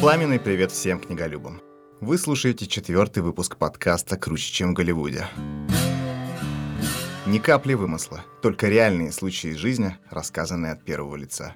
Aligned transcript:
Пламенный 0.00 0.40
привет 0.40 0.72
всем 0.72 0.98
книголюбам. 0.98 1.60
Вы 2.00 2.16
слушаете 2.16 2.66
четвертый 2.66 3.22
выпуск 3.22 3.58
подкаста 3.58 4.16
«Круче, 4.16 4.50
чем 4.50 4.70
в 4.70 4.72
Голливуде». 4.72 5.26
Ни 7.26 7.36
капли 7.38 7.74
вымысла, 7.74 8.24
только 8.40 8.68
реальные 8.68 9.12
случаи 9.12 9.50
из 9.50 9.58
жизни, 9.58 9.98
рассказанные 10.08 10.72
от 10.72 10.82
первого 10.82 11.16
лица. 11.16 11.54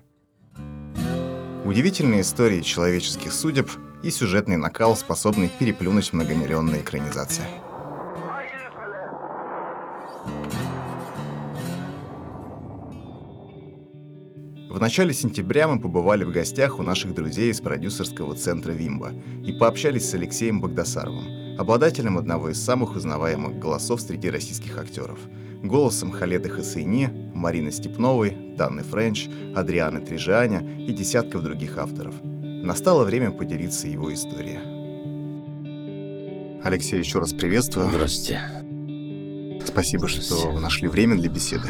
Удивительные 1.65 2.21
истории 2.21 2.60
человеческих 2.60 3.33
судеб 3.33 3.71
и 4.03 4.10
сюжетный 4.10 4.58
накал, 4.58 4.95
способный 4.95 5.49
переплюнуть 5.49 6.13
многомиллионные 6.13 6.83
экранизации. 6.83 7.45
В 14.75 14.81
начале 14.81 15.15
сентября 15.15 15.69
мы 15.69 15.79
побывали 15.79 16.25
в 16.25 16.33
гостях 16.33 16.80
у 16.80 16.82
наших 16.82 17.15
друзей 17.15 17.52
из 17.52 17.60
продюсерского 17.60 18.34
центра 18.34 18.73
«Вимба» 18.73 19.12
и 19.46 19.52
пообщались 19.52 20.10
с 20.10 20.15
Алексеем 20.15 20.60
Богдасаровым, 20.60 21.60
обладателем 21.60 22.19
одного 22.19 22.51
из 22.51 22.60
самых 22.60 22.96
узнаваемых 22.96 23.60
голосов 23.60 24.01
среди 24.01 24.29
российских 24.30 24.77
актеров. 24.77 25.20
Голосом 25.62 26.10
Халеды 26.10 26.48
Хасейни, 26.48 27.09
Марины 27.32 27.70
Степновой, 27.70 28.56
Данны 28.59 28.82
Френч, 28.82 29.29
Адрианы 29.55 30.01
Трижаня 30.01 30.68
и 30.77 30.93
десятков 30.93 31.45
других 31.45 31.79
авторов. 31.79 32.16
Настало 32.24 33.04
время 33.04 33.30
поделиться 33.30 33.87
его 33.87 34.12
историей. 34.12 34.59
Алексей, 36.65 36.98
еще 36.98 37.20
раз 37.20 37.32
приветствую. 37.32 37.91
Здравствуйте. 37.91 38.41
Спасибо, 39.65 40.09
Здравствуйте. 40.09 40.51
что 40.51 40.59
нашли 40.59 40.88
время 40.88 41.15
для 41.15 41.30
беседы. 41.30 41.68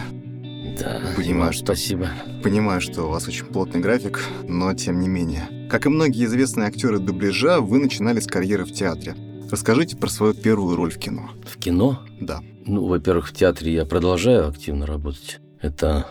Да, 0.79 1.01
Понимаю, 1.17 1.53
что- 1.53 1.67
спасибо. 1.67 2.09
Понимаю, 2.43 2.81
что 2.81 3.05
у 3.05 3.09
вас 3.11 3.29
очень 3.29 3.47
плотный 3.47 3.81
график, 3.81 4.21
но 4.49 4.75
тем 4.75 4.99
не 5.01 5.09
менее. 5.09 5.69
Как 5.71 5.87
и 5.87 5.89
многие 5.89 6.25
известные 6.25 6.67
актеры 6.69 6.99
дубляжа, 6.99 7.61
вы 7.61 7.79
начинали 7.79 8.21
с 8.21 8.27
карьеры 8.27 8.65
в 8.65 8.73
театре. 8.73 9.15
Расскажите 9.51 9.97
про 9.97 10.09
свою 10.09 10.35
первую 10.35 10.77
роль 10.77 10.91
в 10.91 10.99
кино. 10.99 11.31
В 11.45 11.59
кино? 11.59 12.01
Да. 12.21 12.41
Ну, 12.67 12.87
во-первых, 12.87 13.29
в 13.29 13.33
театре 13.33 13.73
я 13.75 13.85
продолжаю 13.85 14.49
активно 14.49 14.87
работать. 14.87 15.39
Это 15.61 16.07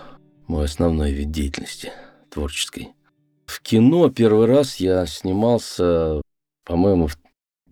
мой 0.48 0.66
основной 0.66 1.12
вид 1.12 1.32
деятельности 1.32 1.92
творческой. 2.30 2.90
В 3.46 3.62
кино 3.62 4.10
первый 4.10 4.46
раз 4.46 4.78
я 4.78 5.06
снимался, 5.06 6.22
по-моему, 6.64 7.08
в 7.08 7.18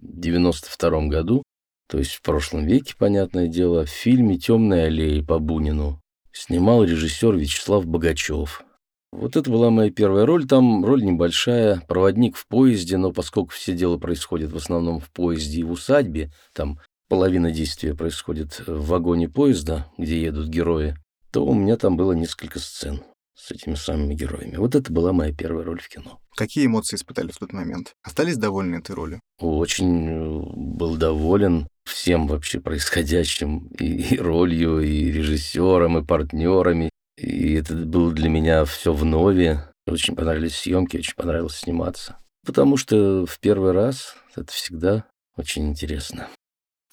92 0.01 1.07
году, 1.07 1.43
то 1.87 1.97
есть 1.97 2.11
в 2.11 2.21
прошлом 2.21 2.65
веке, 2.65 2.95
понятное 2.97 3.47
дело, 3.47 3.85
в 3.85 3.89
фильме 3.89 4.37
«Темная 4.37 4.87
аллея» 4.87 5.23
по 5.23 5.39
Бунину. 5.39 6.00
Снимал 6.33 6.83
режиссер 6.83 7.35
Вячеслав 7.35 7.85
Богачев. 7.85 8.63
Вот 9.11 9.35
это 9.35 9.51
была 9.51 9.69
моя 9.69 9.91
первая 9.91 10.25
роль. 10.25 10.47
Там 10.47 10.85
роль 10.85 11.03
небольшая, 11.03 11.81
проводник 11.87 12.37
в 12.37 12.47
поезде, 12.47 12.97
но 12.97 13.11
поскольку 13.11 13.51
все 13.51 13.73
дело 13.73 13.97
происходит 13.97 14.51
в 14.51 14.57
основном 14.57 14.99
в 14.99 15.09
поезде 15.09 15.59
и 15.59 15.63
в 15.63 15.71
усадьбе, 15.71 16.31
там 16.53 16.79
половина 17.09 17.51
действия 17.51 17.93
происходит 17.93 18.63
в 18.65 18.87
вагоне 18.87 19.27
поезда, 19.27 19.91
где 19.97 20.21
едут 20.21 20.47
герои, 20.47 20.95
то 21.31 21.45
у 21.45 21.53
меня 21.53 21.75
там 21.75 21.97
было 21.97 22.13
несколько 22.13 22.59
сцен 22.59 23.03
с 23.35 23.51
этими 23.51 23.75
самыми 23.75 24.13
героями. 24.13 24.55
Вот 24.55 24.75
это 24.75 24.93
была 24.93 25.11
моя 25.11 25.33
первая 25.33 25.65
роль 25.65 25.81
в 25.81 25.89
кино. 25.89 26.19
Какие 26.37 26.67
эмоции 26.67 26.95
испытали 26.95 27.31
в 27.31 27.37
тот 27.37 27.51
момент? 27.51 27.93
Остались 28.03 28.37
довольны 28.37 28.77
этой 28.77 28.95
ролью? 28.95 29.19
Очень 29.39 30.07
э, 30.07 30.43
был 30.55 30.95
доволен 30.95 31.67
всем 31.85 32.27
вообще 32.27 32.59
происходящим, 32.59 33.67
и, 33.79 34.15
и 34.15 34.17
ролью, 34.17 34.79
и 34.79 35.11
режиссером, 35.11 35.97
и 35.97 36.05
партнерами. 36.05 36.89
И 37.17 37.53
это 37.53 37.75
было 37.75 38.11
для 38.11 38.29
меня 38.29 38.65
все 38.65 38.93
в 38.93 39.05
нове. 39.05 39.63
Очень 39.87 40.15
понравились 40.15 40.55
съемки, 40.55 40.97
очень 40.97 41.15
понравилось 41.15 41.57
сниматься. 41.57 42.17
Потому 42.45 42.77
что 42.77 43.25
в 43.25 43.39
первый 43.39 43.71
раз 43.71 44.15
это 44.35 44.51
всегда 44.51 45.05
очень 45.37 45.69
интересно. 45.69 46.27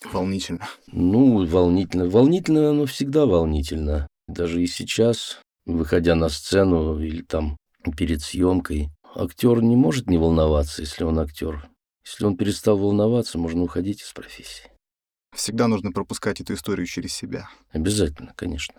Волнительно. 0.04 0.68
Ну, 0.92 1.44
волнительно. 1.46 2.08
Волнительно, 2.08 2.70
оно 2.70 2.86
всегда 2.86 3.26
волнительно. 3.26 4.06
Даже 4.26 4.62
и 4.62 4.66
сейчас, 4.66 5.40
выходя 5.66 6.14
на 6.14 6.28
сцену 6.28 7.00
или 7.00 7.22
там 7.22 7.56
перед 7.96 8.22
съемкой, 8.22 8.90
актер 9.14 9.62
не 9.62 9.76
может 9.76 10.08
не 10.08 10.18
волноваться, 10.18 10.82
если 10.82 11.04
он 11.04 11.18
актер. 11.18 11.68
Если 12.04 12.24
он 12.24 12.36
перестал 12.36 12.78
волноваться, 12.78 13.38
можно 13.38 13.62
уходить 13.62 14.02
из 14.02 14.12
профессии. 14.12 14.70
Всегда 15.34 15.68
нужно 15.68 15.92
пропускать 15.92 16.40
эту 16.40 16.54
историю 16.54 16.86
через 16.86 17.12
себя. 17.12 17.48
Обязательно, 17.72 18.32
конечно. 18.36 18.74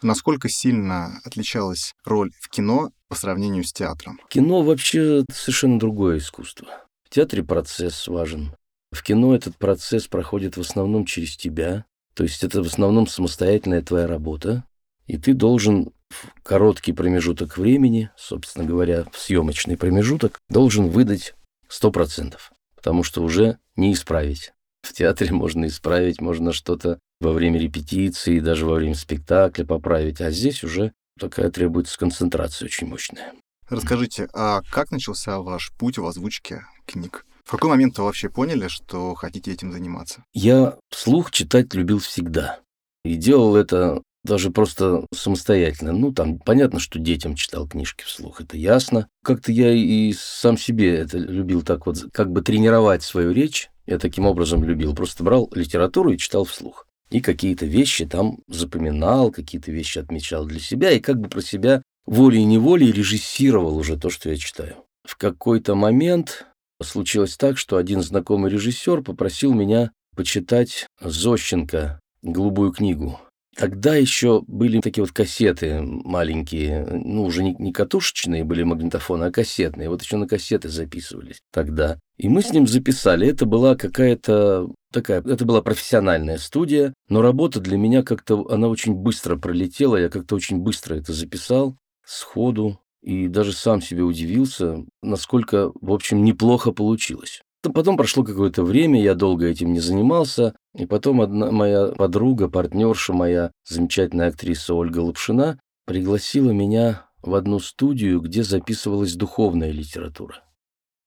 Насколько 0.00 0.48
сильно 0.48 1.20
отличалась 1.24 1.94
роль 2.04 2.30
в 2.38 2.48
кино 2.48 2.90
по 3.08 3.16
сравнению 3.16 3.64
с 3.64 3.72
театром? 3.72 4.20
Кино 4.28 4.62
вообще 4.62 5.24
совершенно 5.32 5.78
другое 5.78 6.18
искусство. 6.18 6.68
В 7.04 7.10
театре 7.10 7.42
процесс 7.42 8.06
важен. 8.06 8.54
В 8.92 9.02
кино 9.02 9.34
этот 9.34 9.56
процесс 9.56 10.06
проходит 10.06 10.56
в 10.56 10.60
основном 10.60 11.04
через 11.04 11.36
тебя. 11.36 11.84
То 12.14 12.22
есть 12.22 12.44
это 12.44 12.62
в 12.62 12.66
основном 12.66 13.06
самостоятельная 13.06 13.82
твоя 13.82 14.06
работа. 14.06 14.64
И 15.06 15.18
ты 15.18 15.34
должен 15.34 15.92
в 16.10 16.42
короткий 16.42 16.92
промежуток 16.92 17.58
времени, 17.58 18.10
собственно 18.16 18.64
говоря, 18.64 19.04
в 19.12 19.18
съемочный 19.18 19.76
промежуток, 19.76 20.38
должен 20.48 20.88
выдать 20.88 21.34
100%. 21.68 22.34
Потому 22.76 23.02
что 23.02 23.22
уже 23.22 23.58
не 23.74 23.92
исправить. 23.92 24.52
В 24.82 24.92
театре 24.92 25.32
можно 25.32 25.66
исправить, 25.66 26.20
можно 26.20 26.52
что-то 26.52 26.98
во 27.20 27.32
время 27.32 27.58
репетиции, 27.58 28.40
даже 28.40 28.66
во 28.66 28.74
время 28.74 28.94
спектакля 28.94 29.64
поправить. 29.64 30.20
А 30.20 30.30
здесь 30.30 30.62
уже 30.64 30.92
такая 31.18 31.50
требуется 31.50 31.98
концентрация 31.98 32.66
очень 32.66 32.86
мощная. 32.86 33.32
Расскажите, 33.68 34.28
а 34.32 34.62
как 34.70 34.90
начался 34.90 35.40
ваш 35.40 35.72
путь 35.78 35.98
в 35.98 36.06
озвучке 36.06 36.62
книг? 36.86 37.26
В 37.44 37.50
какой 37.50 37.70
момент 37.70 37.98
вы 37.98 38.04
вообще 38.04 38.28
поняли, 38.28 38.68
что 38.68 39.14
хотите 39.14 39.52
этим 39.52 39.72
заниматься? 39.72 40.22
Я 40.32 40.78
вслух 40.90 41.30
читать 41.30 41.74
любил 41.74 41.98
всегда. 41.98 42.60
И 43.04 43.14
делал 43.14 43.56
это 43.56 44.02
даже 44.28 44.50
просто 44.50 45.06
самостоятельно. 45.12 45.92
Ну, 45.92 46.12
там 46.12 46.38
понятно, 46.38 46.78
что 46.78 46.98
детям 46.98 47.34
читал 47.34 47.66
книжки 47.66 48.04
вслух, 48.04 48.40
это 48.40 48.56
ясно. 48.56 49.08
Как-то 49.24 49.50
я 49.50 49.72
и 49.72 50.12
сам 50.12 50.56
себе 50.56 50.94
это 50.96 51.18
любил 51.18 51.62
так 51.62 51.86
вот, 51.86 52.04
как 52.12 52.30
бы 52.30 52.42
тренировать 52.42 53.02
свою 53.02 53.32
речь. 53.32 53.70
Я 53.86 53.98
таким 53.98 54.26
образом 54.26 54.62
любил. 54.62 54.94
Просто 54.94 55.24
брал 55.24 55.50
литературу 55.54 56.12
и 56.12 56.18
читал 56.18 56.44
вслух. 56.44 56.86
И 57.10 57.20
какие-то 57.20 57.64
вещи 57.64 58.04
там 58.04 58.38
запоминал, 58.48 59.32
какие-то 59.32 59.72
вещи 59.72 59.98
отмечал 59.98 60.44
для 60.44 60.60
себя, 60.60 60.90
и 60.90 61.00
как 61.00 61.18
бы 61.18 61.30
про 61.30 61.40
себя 61.40 61.82
волей-неволей 62.04 62.92
режиссировал 62.92 63.76
уже 63.78 63.98
то, 63.98 64.10
что 64.10 64.28
я 64.28 64.36
читаю. 64.36 64.76
В 65.04 65.16
какой-то 65.16 65.74
момент 65.74 66.46
случилось 66.82 67.38
так, 67.38 67.56
что 67.56 67.78
один 67.78 68.02
знакомый 68.02 68.50
режиссер 68.50 69.02
попросил 69.02 69.54
меня 69.54 69.90
почитать 70.14 70.86
Зощенко 71.00 71.98
«Голубую 72.22 72.72
книгу». 72.72 73.18
Тогда 73.58 73.96
еще 73.96 74.44
были 74.46 74.80
такие 74.80 75.02
вот 75.02 75.12
кассеты 75.12 75.80
маленькие, 75.82 76.86
ну, 76.86 77.24
уже 77.24 77.42
не, 77.42 77.56
не 77.58 77.72
катушечные 77.72 78.44
были 78.44 78.62
магнитофоны, 78.62 79.24
а 79.24 79.32
кассетные. 79.32 79.88
Вот 79.88 80.00
еще 80.00 80.16
на 80.16 80.28
кассеты 80.28 80.68
записывались 80.68 81.40
тогда. 81.52 81.98
И 82.18 82.28
мы 82.28 82.42
с 82.42 82.52
ним 82.52 82.68
записали. 82.68 83.26
Это 83.26 83.46
была 83.46 83.74
какая-то 83.74 84.68
такая, 84.92 85.22
это 85.22 85.44
была 85.44 85.60
профессиональная 85.60 86.38
студия, 86.38 86.94
но 87.08 87.20
работа 87.20 87.58
для 87.58 87.76
меня 87.76 88.04
как-то, 88.04 88.46
она 88.48 88.68
очень 88.68 88.94
быстро 88.94 89.36
пролетела, 89.36 89.96
я 89.96 90.08
как-то 90.08 90.36
очень 90.36 90.58
быстро 90.58 90.94
это 90.94 91.12
записал 91.12 91.76
сходу 92.06 92.78
и 93.02 93.26
даже 93.26 93.52
сам 93.52 93.82
себе 93.82 94.04
удивился, 94.04 94.84
насколько, 95.02 95.72
в 95.80 95.92
общем, 95.92 96.22
неплохо 96.22 96.70
получилось. 96.70 97.42
Потом 97.62 97.96
прошло 97.96 98.22
какое-то 98.22 98.62
время, 98.62 99.02
я 99.02 99.14
долго 99.14 99.46
этим 99.46 99.72
не 99.72 99.80
занимался, 99.80 100.54
и 100.74 100.86
потом 100.86 101.20
одна 101.20 101.50
моя 101.50 101.88
подруга, 101.88 102.48
партнерша 102.48 103.12
моя, 103.12 103.52
замечательная 103.66 104.28
актриса 104.28 104.74
Ольга 104.74 105.00
Лапшина, 105.00 105.58
пригласила 105.84 106.50
меня 106.50 107.08
в 107.20 107.34
одну 107.34 107.58
студию, 107.58 108.20
где 108.20 108.44
записывалась 108.44 109.14
духовная 109.14 109.72
литература. 109.72 110.44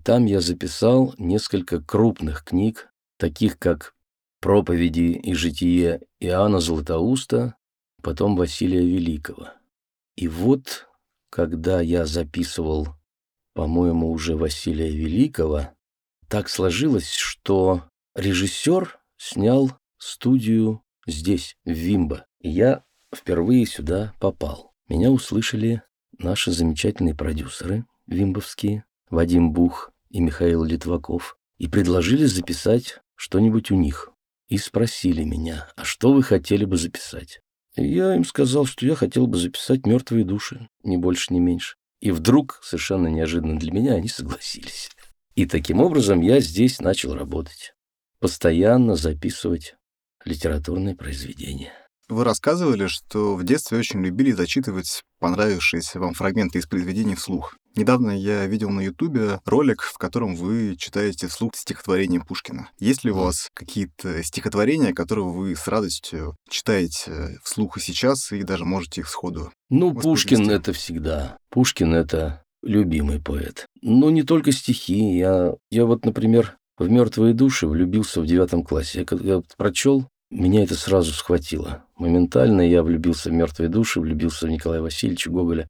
Там 0.03 0.25
я 0.25 0.41
записал 0.41 1.13
несколько 1.17 1.81
крупных 1.81 2.43
книг, 2.43 2.89
таких 3.17 3.57
как 3.57 3.93
«Проповеди 4.41 5.19
и 5.23 5.33
житие 5.33 6.01
Иоанна 6.19 6.59
Златоуста», 6.59 7.55
потом 8.01 8.35
Василия 8.35 8.81
Великого. 8.81 9.49
И 10.15 10.27
вот, 10.27 10.87
когда 11.29 11.79
я 11.79 12.05
записывал, 12.05 12.89
по-моему, 13.53 14.11
уже 14.11 14.35
Василия 14.35 14.89
Великого, 14.89 15.69
так 16.31 16.47
сложилось, 16.47 17.11
что 17.11 17.83
режиссер 18.15 18.97
снял 19.17 19.73
студию 19.97 20.81
здесь, 21.05 21.57
в 21.65 21.71
Вимбо. 21.71 22.25
И 22.39 22.49
я 22.49 22.85
впервые 23.13 23.65
сюда 23.65 24.13
попал. 24.17 24.71
Меня 24.87 25.11
услышали 25.11 25.83
наши 26.17 26.53
замечательные 26.53 27.15
продюсеры 27.15 27.85
вимбовские, 28.07 28.85
Вадим 29.09 29.51
Бух 29.51 29.91
и 30.09 30.21
Михаил 30.21 30.63
Литваков, 30.63 31.37
и 31.57 31.67
предложили 31.67 32.23
записать 32.23 33.01
что-нибудь 33.15 33.69
у 33.71 33.75
них. 33.75 34.09
И 34.47 34.57
спросили 34.57 35.23
меня, 35.23 35.69
а 35.75 35.83
что 35.83 36.13
вы 36.13 36.23
хотели 36.23 36.63
бы 36.63 36.77
записать? 36.77 37.41
И 37.75 37.85
я 37.85 38.15
им 38.15 38.23
сказал, 38.23 38.65
что 38.65 38.85
я 38.85 38.95
хотел 38.95 39.27
бы 39.27 39.37
записать 39.37 39.85
«Мертвые 39.85 40.23
души», 40.23 40.69
ни 40.83 40.95
больше, 40.95 41.33
ни 41.33 41.39
меньше. 41.39 41.75
И 41.99 42.11
вдруг, 42.11 42.61
совершенно 42.63 43.07
неожиданно 43.07 43.59
для 43.59 43.71
меня, 43.71 43.95
они 43.95 44.07
согласились. 44.07 44.89
И 45.35 45.45
таким 45.45 45.79
образом 45.79 46.21
я 46.21 46.39
здесь 46.39 46.79
начал 46.79 47.15
работать. 47.15 47.73
Постоянно 48.19 48.95
записывать 48.95 49.75
литературные 50.25 50.95
произведения. 50.95 51.71
Вы 52.09 52.25
рассказывали, 52.25 52.87
что 52.87 53.35
в 53.35 53.43
детстве 53.45 53.77
очень 53.77 54.03
любили 54.03 54.31
зачитывать 54.31 55.01
понравившиеся 55.19 55.97
вам 55.99 56.13
фрагменты 56.13 56.59
из 56.59 56.65
произведений 56.65 57.15
вслух. 57.15 57.55
Недавно 57.77 58.11
я 58.11 58.45
видел 58.47 58.69
на 58.69 58.81
Ютубе 58.81 59.39
ролик, 59.45 59.81
в 59.81 59.97
котором 59.97 60.35
вы 60.35 60.75
читаете 60.77 61.27
вслух 61.27 61.55
стихотворение 61.55 62.19
Пушкина. 62.19 62.69
Есть 62.79 63.05
ли 63.05 63.11
у 63.11 63.15
вас 63.15 63.47
какие-то 63.53 64.21
стихотворения, 64.23 64.93
которые 64.93 65.25
вы 65.25 65.55
с 65.55 65.65
радостью 65.69 66.35
читаете 66.49 67.39
вслух 67.45 67.77
и 67.77 67.79
сейчас, 67.79 68.33
и 68.33 68.43
даже 68.43 68.65
можете 68.65 69.01
их 69.01 69.07
сходу? 69.07 69.53
Ну, 69.69 69.93
Пушкин— 69.93 70.49
это 70.51 70.73
всегда. 70.73 71.37
Пушкин— 71.49 71.93
это 71.95 72.43
любимый 72.63 73.19
поэт. 73.19 73.65
Но 73.81 74.09
не 74.09 74.23
только 74.23 74.51
стихи. 74.51 75.17
Я, 75.17 75.55
я 75.69 75.85
вот, 75.85 76.05
например, 76.05 76.57
в 76.77 76.89
«Мертвые 76.89 77.33
души» 77.33 77.67
влюбился 77.67 78.21
в 78.21 78.25
девятом 78.25 78.63
классе. 78.63 78.99
Я 78.99 79.05
когда 79.05 79.41
прочел, 79.57 80.07
меня 80.29 80.63
это 80.63 80.75
сразу 80.75 81.13
схватило. 81.13 81.83
Моментально 81.95 82.61
я 82.61 82.83
влюбился 82.83 83.29
в 83.29 83.33
«Мертвые 83.33 83.69
души», 83.69 83.99
влюбился 83.99 84.47
в 84.47 84.49
Николая 84.49 84.81
Васильевича 84.81 85.29
Гоголя. 85.29 85.67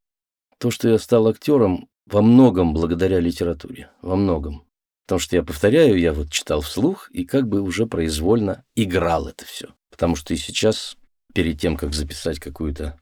То, 0.58 0.70
что 0.70 0.88
я 0.88 0.98
стал 0.98 1.28
актером, 1.28 1.88
во 2.06 2.22
многом 2.22 2.72
благодаря 2.72 3.20
литературе, 3.20 3.90
во 4.00 4.16
многом. 4.16 4.64
Потому 5.06 5.18
что 5.18 5.36
я 5.36 5.42
повторяю, 5.42 5.98
я 5.98 6.12
вот 6.12 6.30
читал 6.30 6.60
вслух 6.60 7.10
и 7.10 7.24
как 7.24 7.48
бы 7.48 7.60
уже 7.60 7.86
произвольно 7.86 8.64
играл 8.76 9.28
это 9.28 9.44
все. 9.44 9.68
Потому 9.90 10.16
что 10.16 10.32
и 10.32 10.36
сейчас, 10.36 10.96
перед 11.34 11.60
тем, 11.60 11.76
как 11.76 11.92
записать 11.92 12.38
какую-то 12.38 12.98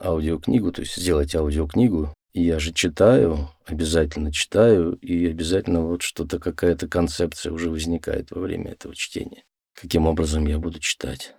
аудиокнигу, 0.00 0.72
то 0.72 0.80
есть 0.82 0.96
сделать 0.96 1.34
аудиокнигу, 1.34 2.12
я 2.34 2.58
же 2.58 2.72
читаю, 2.72 3.50
обязательно 3.64 4.32
читаю, 4.32 4.94
и 4.96 5.26
обязательно 5.26 5.82
вот 5.82 6.02
что-то, 6.02 6.38
какая-то 6.38 6.88
концепция 6.88 7.52
уже 7.52 7.70
возникает 7.70 8.30
во 8.32 8.40
время 8.40 8.72
этого 8.72 8.94
чтения. 8.94 9.44
Каким 9.74 10.06
образом 10.06 10.46
я 10.46 10.58
буду 10.58 10.80
читать. 10.80 11.34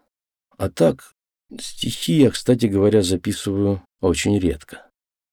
А 0.58 0.70
так, 0.70 1.14
стихи 1.60 2.14
я, 2.14 2.32
кстати 2.32 2.66
говоря, 2.66 3.02
записываю 3.02 3.82
очень 4.00 4.40
редко. 4.40 4.90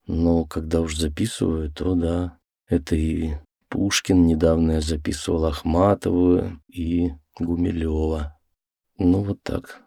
Но 0.06 0.44
когда 0.44 0.80
уж 0.80 0.96
записываю, 0.96 1.72
то 1.72 1.94
да, 1.94 2.38
это 2.66 2.96
и 2.96 3.34
Пушкин 3.68 4.26
недавно 4.26 4.72
я 4.72 4.80
записывал 4.80 5.46
Ахматову 5.46 6.60
и 6.68 7.12
Гумилева. 7.38 8.36
Ну, 8.98 9.22
вот 9.22 9.42
так. 9.42 9.80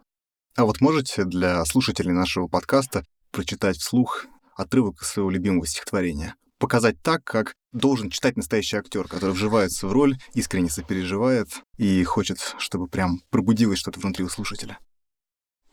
А 0.56 0.64
вот 0.64 0.80
можете 0.80 1.24
для 1.24 1.64
слушателей 1.66 2.12
нашего 2.12 2.48
подкаста 2.48 3.04
прочитать 3.30 3.76
вслух 3.76 4.26
отрывок 4.56 5.02
из 5.02 5.08
своего 5.08 5.30
любимого 5.30 5.66
стихотворения? 5.66 6.34
Показать 6.58 7.00
так, 7.02 7.22
как 7.22 7.54
должен 7.72 8.08
читать 8.10 8.36
настоящий 8.36 8.76
актер, 8.76 9.06
который 9.06 9.32
вживается 9.32 9.86
в 9.86 9.92
роль, 9.92 10.16
искренне 10.32 10.70
сопереживает 10.70 11.48
и 11.76 12.02
хочет, 12.04 12.38
чтобы 12.58 12.88
прям 12.88 13.20
пробудилось 13.30 13.78
что-то 13.78 14.00
внутри 14.00 14.24
у 14.24 14.28
слушателя. 14.28 14.78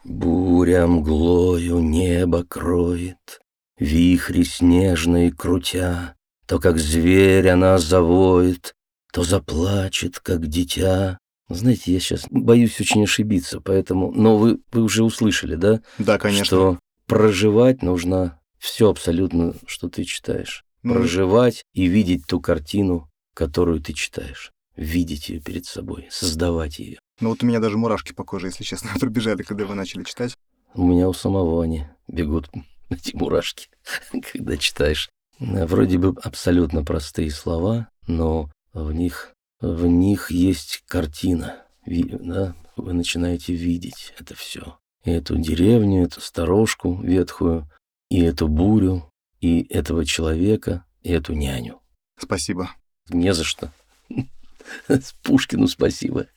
Буря 0.04 0.86
мглою 0.86 1.80
небо 1.80 2.44
кроет, 2.44 3.40
Вихри 3.80 4.44
снежные 4.44 5.32
крутя, 5.32 6.16
То, 6.46 6.60
как 6.60 6.78
зверь 6.78 7.48
она 7.48 7.78
завоет, 7.78 8.74
То 9.14 9.24
заплачет, 9.24 10.20
как 10.20 10.48
дитя. 10.48 11.18
Знаете, 11.48 11.94
я 11.94 12.00
сейчас 12.00 12.26
боюсь 12.30 12.80
очень 12.82 13.04
ошибиться, 13.04 13.62
поэтому... 13.62 14.12
Но 14.12 14.38
вы, 14.38 14.60
вы 14.72 14.82
уже 14.82 15.04
услышали, 15.04 15.56
да? 15.56 15.82
Да, 16.00 16.18
конечно. 16.18 16.46
Что 16.46 16.80
проживать 17.06 17.82
нужно 17.82 18.40
все 18.64 18.90
абсолютно, 18.90 19.56
что 19.68 19.90
ты 19.90 20.06
читаешь. 20.06 20.64
Ну, 20.84 20.94
проживать 20.94 21.66
и 21.74 21.88
видеть 21.88 22.26
ту 22.26 22.40
картину, 22.40 23.10
которую 23.34 23.82
ты 23.82 23.92
читаешь. 23.92 24.54
Видеть 24.78 25.28
ее 25.28 25.42
перед 25.42 25.66
собой, 25.66 26.08
создавать 26.10 26.80
ее. 26.80 26.98
Ну 27.20 27.32
вот 27.32 27.44
у 27.44 27.46
меня 27.46 27.60
даже 27.60 27.78
мурашки 27.78 28.14
по 28.14 28.24
коже, 28.24 28.48
если 28.48 28.64
честно, 28.64 28.90
пробежали, 29.00 29.44
когда 29.44 29.66
вы 29.66 29.76
начали 29.76 30.04
читать. 30.04 30.34
У 30.76 30.88
меня 30.88 31.10
у 31.10 31.14
самого 31.14 31.62
они 31.62 31.88
бегут 32.08 32.50
эти 32.90 33.14
мурашки, 33.14 33.68
когда 34.32 34.56
читаешь. 34.56 35.10
Вроде 35.40 35.98
бы 35.98 36.16
абсолютно 36.24 36.86
простые 36.86 37.32
слова, 37.32 37.90
но 38.08 38.50
в 38.72 38.94
них, 38.94 39.34
в 39.60 39.88
них 39.88 40.32
есть 40.32 40.86
картина. 40.88 41.66
Да? 41.86 42.56
Вы 42.78 42.94
начинаете 42.94 43.54
видеть 43.54 44.14
это 44.18 44.36
все. 44.36 44.78
И 45.04 45.12
эту 45.12 45.36
деревню, 45.36 46.04
эту 46.04 46.22
сторожку 46.22 47.02
ветхую, 47.02 47.68
и 48.14 48.22
эту 48.22 48.48
бурю, 48.48 49.12
и 49.42 49.66
этого 49.74 50.06
человека, 50.06 50.86
и 51.02 51.12
эту 51.12 51.34
няню. 51.34 51.82
Спасибо. 52.16 52.70
Не 53.10 53.34
за 53.34 53.44
что. 53.44 53.74
Пушкину 55.24 55.68
спасибо 55.68 56.28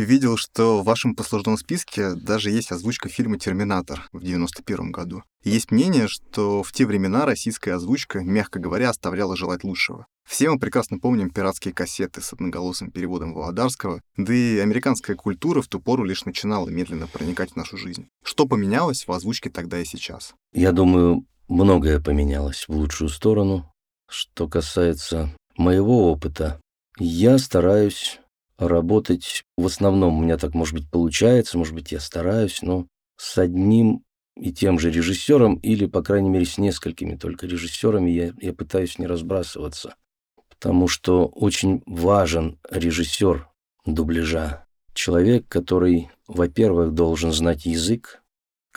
видел, 0.00 0.36
что 0.36 0.80
в 0.80 0.84
вашем 0.84 1.14
послужном 1.14 1.56
списке 1.56 2.14
даже 2.14 2.50
есть 2.50 2.72
озвучка 2.72 3.08
фильма 3.08 3.38
«Терминатор» 3.38 4.08
в 4.12 4.22
91 4.22 4.90
году. 4.90 5.22
есть 5.42 5.70
мнение, 5.70 6.08
что 6.08 6.62
в 6.62 6.72
те 6.72 6.86
времена 6.86 7.26
российская 7.26 7.74
озвучка, 7.74 8.20
мягко 8.20 8.58
говоря, 8.58 8.90
оставляла 8.90 9.36
желать 9.36 9.64
лучшего. 9.64 10.06
Все 10.26 10.50
мы 10.50 10.58
прекрасно 10.58 10.98
помним 10.98 11.30
пиратские 11.30 11.74
кассеты 11.74 12.22
с 12.22 12.32
одноголосым 12.32 12.90
переводом 12.90 13.34
Володарского, 13.34 14.00
да 14.16 14.32
и 14.32 14.58
американская 14.58 15.16
культура 15.16 15.60
в 15.60 15.68
ту 15.68 15.80
пору 15.80 16.04
лишь 16.04 16.24
начинала 16.24 16.68
медленно 16.68 17.06
проникать 17.06 17.52
в 17.52 17.56
нашу 17.56 17.76
жизнь. 17.76 18.08
Что 18.24 18.46
поменялось 18.46 19.06
в 19.06 19.12
озвучке 19.12 19.50
тогда 19.50 19.78
и 19.78 19.84
сейчас? 19.84 20.34
Я 20.52 20.72
думаю, 20.72 21.26
многое 21.48 22.00
поменялось 22.00 22.64
в 22.68 22.72
лучшую 22.72 23.10
сторону. 23.10 23.70
Что 24.08 24.48
касается 24.48 25.34
моего 25.56 26.10
опыта, 26.10 26.60
я 26.98 27.38
стараюсь 27.38 28.20
работать. 28.58 29.44
В 29.56 29.66
основном 29.66 30.18
у 30.18 30.22
меня 30.22 30.36
так, 30.38 30.54
может 30.54 30.74
быть, 30.74 30.90
получается, 30.90 31.58
может 31.58 31.74
быть, 31.74 31.92
я 31.92 32.00
стараюсь, 32.00 32.62
но 32.62 32.86
с 33.16 33.38
одним 33.38 34.04
и 34.36 34.52
тем 34.52 34.78
же 34.78 34.90
режиссером, 34.90 35.56
или, 35.56 35.86
по 35.86 36.02
крайней 36.02 36.28
мере, 36.28 36.44
с 36.44 36.58
несколькими 36.58 37.16
только 37.16 37.46
режиссерами 37.46 38.10
я, 38.10 38.32
я 38.40 38.52
пытаюсь 38.52 38.98
не 38.98 39.06
разбрасываться. 39.06 39.94
Потому 40.48 40.88
что 40.88 41.26
очень 41.26 41.82
важен 41.86 42.58
режиссер 42.70 43.48
дубляжа. 43.86 44.66
Человек, 44.92 45.46
который, 45.48 46.10
во-первых, 46.26 46.92
должен 46.92 47.32
знать 47.32 47.66
язык, 47.66 48.22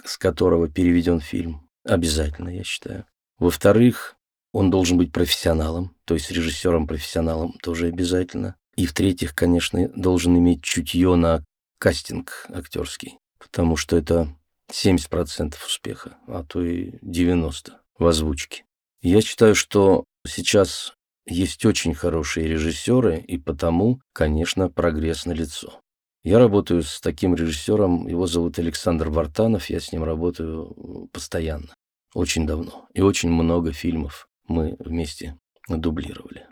с 0.04 0.18
которого 0.18 0.68
переведен 0.68 1.20
фильм. 1.20 1.70
Обязательно, 1.84 2.50
я 2.50 2.64
считаю. 2.64 3.06
Во-вторых, 3.40 4.16
он 4.52 4.72
должен 4.72 4.98
быть 4.98 5.12
профессионалом, 5.12 5.96
то 6.06 6.14
есть 6.16 6.32
режиссером-профессионалом 6.32 7.54
тоже 7.62 7.88
обязательно. 7.88 8.56
И 8.78 8.86
в-третьих, 8.86 9.36
конечно, 9.36 9.90
должен 9.90 10.38
иметь 10.38 10.64
чутье 10.64 11.16
на 11.16 11.44
кастинг 11.80 12.46
актерский, 12.50 13.18
потому 13.40 13.76
что 13.76 13.98
это 13.98 14.30
70% 14.72 15.56
успеха, 15.66 16.18
а 16.28 16.44
то 16.44 16.64
и 16.64 16.92
90% 17.00 17.74
в 17.98 18.06
озвучке. 18.06 18.64
Я 19.02 19.22
считаю, 19.22 19.56
что 19.56 20.04
сейчас 20.26 20.94
есть 21.26 21.66
очень 21.66 21.94
хорошие 21.94 22.48
режиссеры, 22.48 23.20
и 23.20 23.38
потому, 23.38 24.00
конечно, 24.14 24.70
прогресс 24.70 25.26
на 25.26 25.32
лицо. 25.32 25.82
Я 26.24 26.40
работаю 26.40 26.84
с 26.84 27.02
таким 27.02 27.36
режиссером, 27.36 28.08
его 28.08 28.28
зовут 28.28 28.60
Александр 28.60 29.10
Вартанов, 29.10 29.70
я 29.70 29.80
с 29.80 29.92
ним 29.92 30.04
работаю 30.04 31.10
постоянно, 31.12 31.74
очень 32.14 32.46
давно, 32.46 32.88
и 32.94 33.02
очень 33.02 33.30
много 33.30 33.72
фильмов 33.72 34.28
мы 34.48 34.76
вместе 34.80 35.38
дублировали. 35.68 36.48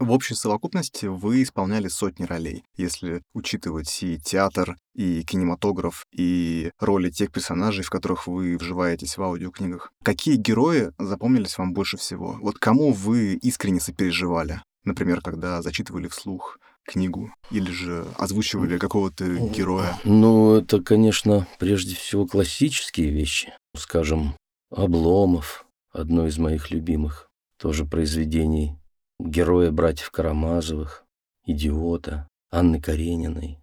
В 0.00 0.10
общей 0.10 0.34
совокупности 0.34 1.06
вы 1.06 1.42
исполняли 1.42 1.88
сотни 1.88 2.24
ролей, 2.24 2.64
если 2.76 3.22
учитывать 3.32 4.02
и 4.02 4.18
театр, 4.18 4.76
и 4.94 5.22
кинематограф, 5.22 6.04
и 6.12 6.72
роли 6.80 7.10
тех 7.10 7.30
персонажей, 7.30 7.84
в 7.84 7.90
которых 7.90 8.26
вы 8.26 8.56
вживаетесь 8.58 9.16
в 9.16 9.22
аудиокнигах. 9.22 9.92
Какие 10.02 10.36
герои 10.36 10.90
запомнились 10.98 11.56
вам 11.58 11.72
больше 11.72 11.96
всего? 11.96 12.36
Вот 12.40 12.58
кому 12.58 12.92
вы 12.92 13.34
искренне 13.34 13.80
сопереживали? 13.80 14.60
Например, 14.84 15.20
когда 15.20 15.62
зачитывали 15.62 16.08
вслух 16.08 16.58
книгу 16.84 17.32
или 17.50 17.70
же 17.70 18.04
озвучивали 18.18 18.78
какого-то 18.78 19.24
героя? 19.26 19.98
Ну, 20.04 20.56
это, 20.56 20.82
конечно, 20.82 21.46
прежде 21.58 21.94
всего 21.94 22.26
классические 22.26 23.10
вещи. 23.10 23.52
Скажем, 23.76 24.34
Обломов, 24.70 25.66
одно 25.92 26.26
из 26.26 26.36
моих 26.38 26.70
любимых 26.70 27.28
тоже 27.58 27.84
произведений 27.84 28.76
героя 29.18 29.70
братьев 29.70 30.10
Карамазовых, 30.10 31.04
идиота, 31.44 32.28
Анны 32.50 32.80
Карениной. 32.80 33.58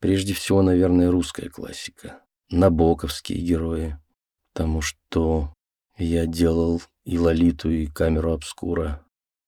Прежде 0.00 0.34
всего, 0.34 0.62
наверное, 0.62 1.10
русская 1.10 1.48
классика. 1.48 2.20
Набоковские 2.50 3.40
герои, 3.40 3.98
потому 4.52 4.80
что 4.80 5.52
я 5.98 6.26
делал 6.26 6.82
и 7.04 7.18
Лолиту, 7.18 7.70
и 7.70 7.86
камеру 7.86 8.32
обскура. 8.32 9.02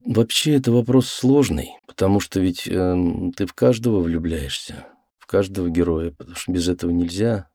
Вообще, 0.05 0.55
это 0.55 0.73
вопрос 0.73 1.09
сложный, 1.09 1.71
потому 1.87 2.21
что 2.21 2.41
ведь 2.41 2.67
э, 2.67 2.97
ты 3.37 3.47
в 3.47 3.53
каждого 3.53 4.01
влюбляешься, 4.01 4.87
в 5.19 5.27
каждого 5.27 5.69
героя, 5.69 6.13
потому 6.13 6.37
что 6.37 6.53
без 6.53 6.69
этого 6.69 6.91
нельзя. 6.91 7.51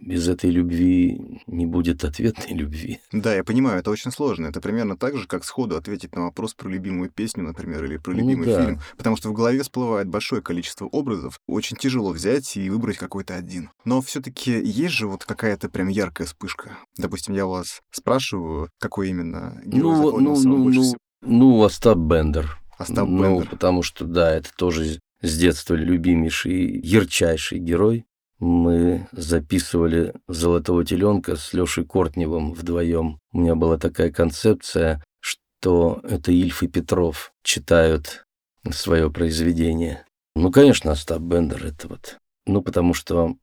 Без 0.00 0.28
этой 0.28 0.50
любви 0.50 1.40
не 1.46 1.66
будет 1.66 2.04
ответной 2.04 2.56
любви. 2.56 3.00
Да, 3.12 3.34
я 3.34 3.44
понимаю, 3.44 3.80
это 3.80 3.90
очень 3.90 4.10
сложно. 4.10 4.46
Это 4.46 4.60
примерно 4.60 4.96
так 4.96 5.16
же, 5.16 5.26
как 5.26 5.44
сходу 5.44 5.76
ответить 5.76 6.14
на 6.14 6.22
вопрос 6.24 6.54
про 6.54 6.68
любимую 6.68 7.10
песню, 7.10 7.42
например, 7.44 7.84
или 7.84 7.96
про 7.96 8.12
Ну 8.12 8.18
любимый 8.18 8.46
да. 8.46 8.64
фильм. 8.64 8.80
Потому 8.96 9.16
что 9.16 9.28
в 9.30 9.32
голове 9.32 9.62
всплывает 9.62 10.08
большое 10.08 10.42
количество 10.42 10.86
образов. 10.86 11.40
Очень 11.46 11.76
тяжело 11.76 12.10
взять 12.12 12.56
и 12.56 12.70
выбрать 12.70 12.98
какой-то 12.98 13.34
один. 13.34 13.70
Но 13.84 14.00
все 14.00 14.20
таки 14.20 14.52
есть 14.52 14.94
же 14.94 15.06
вот 15.08 15.24
какая-то 15.24 15.68
прям 15.68 15.88
яркая 15.88 16.26
вспышка. 16.26 16.78
Допустим, 16.96 17.34
я 17.34 17.46
вас 17.46 17.80
спрашиваю, 17.90 18.70
какой 18.78 19.08
именно 19.10 19.60
герой 19.64 19.96
Ну, 19.96 20.04
запомнился 20.06 20.48
ну, 20.48 20.56
ну, 20.56 20.64
больше 20.64 20.78
ну, 20.78 20.84
всего? 20.84 20.98
ну, 21.22 21.62
Остап 21.64 21.98
Бендер. 21.98 22.58
Остап 22.78 23.08
ну, 23.08 23.22
Бендер. 23.22 23.50
потому 23.50 23.82
что, 23.82 24.04
да, 24.04 24.34
это 24.34 24.50
тоже 24.56 25.00
с 25.22 25.38
детства 25.38 25.74
любимейший, 25.74 26.80
ярчайший 26.80 27.58
герой. 27.58 28.04
Мы 28.38 29.08
записывали 29.12 30.14
«Золотого 30.28 30.84
теленка» 30.84 31.36
с 31.36 31.54
Лешей 31.54 31.86
Кортневым 31.86 32.52
вдвоем. 32.52 33.18
У 33.32 33.40
меня 33.40 33.54
была 33.54 33.78
такая 33.78 34.12
концепция, 34.12 35.02
что 35.20 36.00
это 36.02 36.32
Ильф 36.32 36.62
и 36.62 36.68
Петров 36.68 37.32
читают 37.42 38.26
свое 38.70 39.10
произведение. 39.10 40.04
Ну, 40.34 40.52
конечно, 40.52 40.92
Остап 40.92 41.22
Бендер 41.22 41.64
это 41.64 41.88
вот. 41.88 42.18
Ну, 42.46 42.60
потому 42.60 42.92
что 42.92 43.36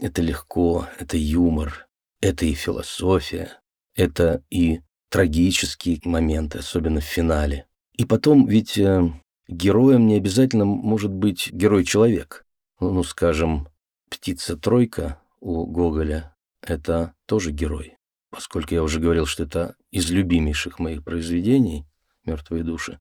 это 0.00 0.22
легко, 0.22 0.86
это 0.98 1.16
юмор, 1.16 1.88
это 2.20 2.46
и 2.46 2.54
философия, 2.54 3.60
это 3.96 4.44
и 4.48 4.80
трагические 5.10 6.00
моменты, 6.04 6.58
особенно 6.58 7.00
в 7.00 7.04
финале. 7.04 7.66
И 7.96 8.04
потом 8.04 8.46
ведь 8.46 8.78
э, 8.78 9.10
героем 9.48 10.06
не 10.06 10.16
обязательно 10.16 10.64
может 10.64 11.12
быть 11.12 11.50
герой-человек. 11.52 12.44
Ну, 12.78 12.92
ну, 12.92 13.02
скажем, 13.02 13.68
«Птица-тройка» 14.10 15.20
у 15.40 15.66
Гоголя— 15.66 16.34
это 16.60 17.14
тоже 17.26 17.50
герой. 17.50 17.96
Поскольку 18.30 18.74
я 18.74 18.82
уже 18.82 19.00
говорил, 19.00 19.26
что 19.26 19.44
это 19.44 19.76
из 19.90 20.10
любимейших 20.10 20.78
моих 20.78 21.04
произведений 21.04 21.86
«Мертвые 22.24 22.64
души», 22.64 22.98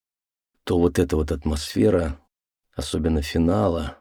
то 0.64 0.80
вот 0.80 1.00
эта 1.00 1.16
вот 1.16 1.32
атмосфера, 1.32 2.20
особенно 2.74 3.22
финала 3.22 3.98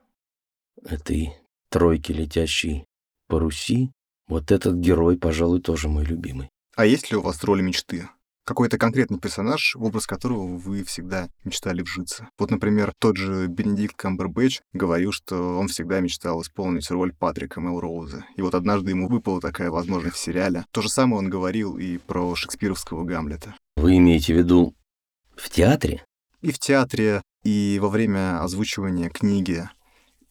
этой 0.85 1.35
тройки, 1.69 2.13
летящей 2.13 2.87
по 3.27 3.39
Руси, 3.39 3.91
вот 4.27 4.51
этот 4.51 4.77
герой, 4.77 5.19
пожалуй, 5.19 5.61
тоже 5.61 5.89
мой 5.89 6.05
любимый. 6.05 6.51
А 6.77 6.87
есть 6.87 7.11
ли 7.11 7.17
у 7.17 7.23
вас 7.23 7.43
роль 7.45 7.63
мечты? 7.63 8.09
Какой-то 8.47 8.77
конкретный 8.77 9.19
персонаж, 9.19 9.75
в 9.75 9.85
образ 9.85 10.07
которого 10.07 10.57
вы 10.57 10.85
всегда 10.85 11.29
мечтали 11.45 11.81
вжиться. 11.81 12.29
Вот, 12.39 12.51
например, 12.51 12.93
тот 12.99 13.17
же 13.17 13.47
Бенедикт 13.47 13.97
Камбербэтч 13.97 14.61
говорил, 14.75 15.13
что 15.13 15.59
он 15.59 15.69
всегда 15.69 16.01
мечтал 16.01 16.43
исполнить 16.43 16.91
роль 16.91 17.15
Патрика 17.15 17.61
Мелроуза. 17.61 18.27
И 18.37 18.43
вот 18.43 18.55
однажды 18.55 18.91
ему 18.91 19.09
выпала 19.09 19.41
такая 19.41 19.71
возможность 19.71 20.17
в 20.17 20.19
сериале. 20.19 20.67
То 20.73 20.83
же 20.83 20.91
самое 20.91 21.21
он 21.21 21.31
говорил 21.31 21.79
и 21.79 21.97
про 21.97 22.35
шекспировского 22.35 23.05
Гамлета. 23.05 23.55
Вы 23.77 23.97
имеете 23.97 24.35
в 24.35 24.37
виду 24.37 24.75
в 25.37 25.49
театре? 25.49 26.05
И 26.43 26.53
в 26.53 26.59
театре, 26.59 27.23
и 27.45 27.79
во 27.81 27.89
время 27.89 28.43
озвучивания 28.43 29.09
книги, 29.09 29.69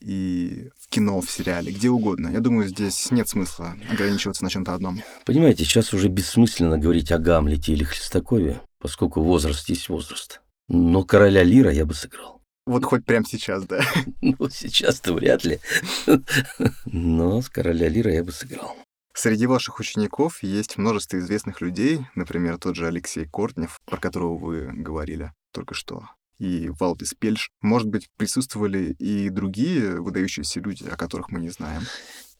и 0.03 0.69
в 0.79 0.89
кино, 0.89 1.21
в 1.21 1.31
сериале, 1.31 1.71
где 1.71 1.89
угодно. 1.89 2.27
Я 2.29 2.39
думаю, 2.39 2.67
здесь 2.67 3.09
нет 3.11 3.29
смысла 3.29 3.75
ограничиваться 3.89 4.43
на 4.43 4.49
чем-то 4.49 4.73
одном. 4.73 5.01
Понимаете, 5.25 5.63
сейчас 5.63 5.93
уже 5.93 6.09
бессмысленно 6.09 6.77
говорить 6.77 7.11
о 7.11 7.19
Гамлете 7.19 7.73
или 7.73 7.83
Хлестакове, 7.83 8.61
поскольку 8.79 9.21
возраст 9.21 9.67
есть 9.69 9.89
возраст. 9.89 10.41
Но 10.67 11.03
короля 11.03 11.43
Лира 11.43 11.71
я 11.71 11.85
бы 11.85 11.93
сыграл. 11.93 12.41
Вот 12.65 12.85
хоть 12.85 13.05
прямо 13.05 13.25
сейчас, 13.25 13.65
да. 13.65 13.81
Ну, 14.21 14.49
сейчас-то 14.49 15.13
вряд 15.13 15.43
ли. 15.43 15.59
Но 16.85 17.41
с 17.41 17.49
короля 17.49 17.89
Лира 17.89 18.13
я 18.13 18.23
бы 18.23 18.31
сыграл. 18.31 18.75
Среди 19.15 19.45
ваших 19.45 19.79
учеников 19.79 20.41
есть 20.41 20.77
множество 20.77 21.17
известных 21.17 21.61
людей, 21.61 22.05
например, 22.15 22.57
тот 22.57 22.75
же 22.75 22.87
Алексей 22.87 23.27
Кортнев, 23.27 23.79
про 23.85 23.97
которого 23.97 24.37
вы 24.37 24.71
говорили 24.73 25.31
только 25.51 25.75
что, 25.75 26.07
и 26.39 26.69
Валдис 26.79 27.13
Пельш. 27.17 27.51
Может 27.61 27.87
быть, 27.87 28.09
присутствовали 28.17 28.95
и 28.99 29.29
другие 29.29 30.01
выдающиеся 30.01 30.59
люди, 30.59 30.83
о 30.83 30.97
которых 30.97 31.29
мы 31.29 31.39
не 31.39 31.49
знаем. 31.49 31.83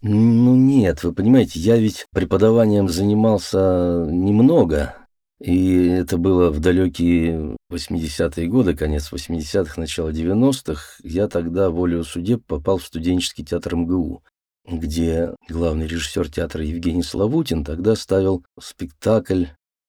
Ну 0.01 0.55
нет, 0.55 1.03
вы 1.03 1.13
понимаете, 1.13 1.59
я 1.59 1.77
ведь 1.77 2.07
преподаванием 2.11 2.89
занимался 2.89 4.05
немного, 4.09 4.95
и 5.39 5.87
это 5.87 6.17
было 6.17 6.51
в 6.51 6.59
далекие 6.59 7.57
80-е 7.71 8.47
годы, 8.47 8.75
конец 8.75 9.11
80-х, 9.11 9.79
начало 9.79 10.09
90-х. 10.09 10.99
Я 11.03 11.27
тогда 11.27 11.69
волею 11.69 12.03
судеб 12.03 12.45
попал 12.45 12.77
в 12.77 12.85
студенческий 12.85 13.45
театр 13.45 13.75
МГУ, 13.75 14.23
где 14.65 15.35
главный 15.49 15.87
режиссер 15.87 16.29
театра 16.29 16.63
Евгений 16.63 17.03
Славутин 17.03 17.63
тогда 17.63 17.95
ставил 17.95 18.45
спектакль 18.59 19.45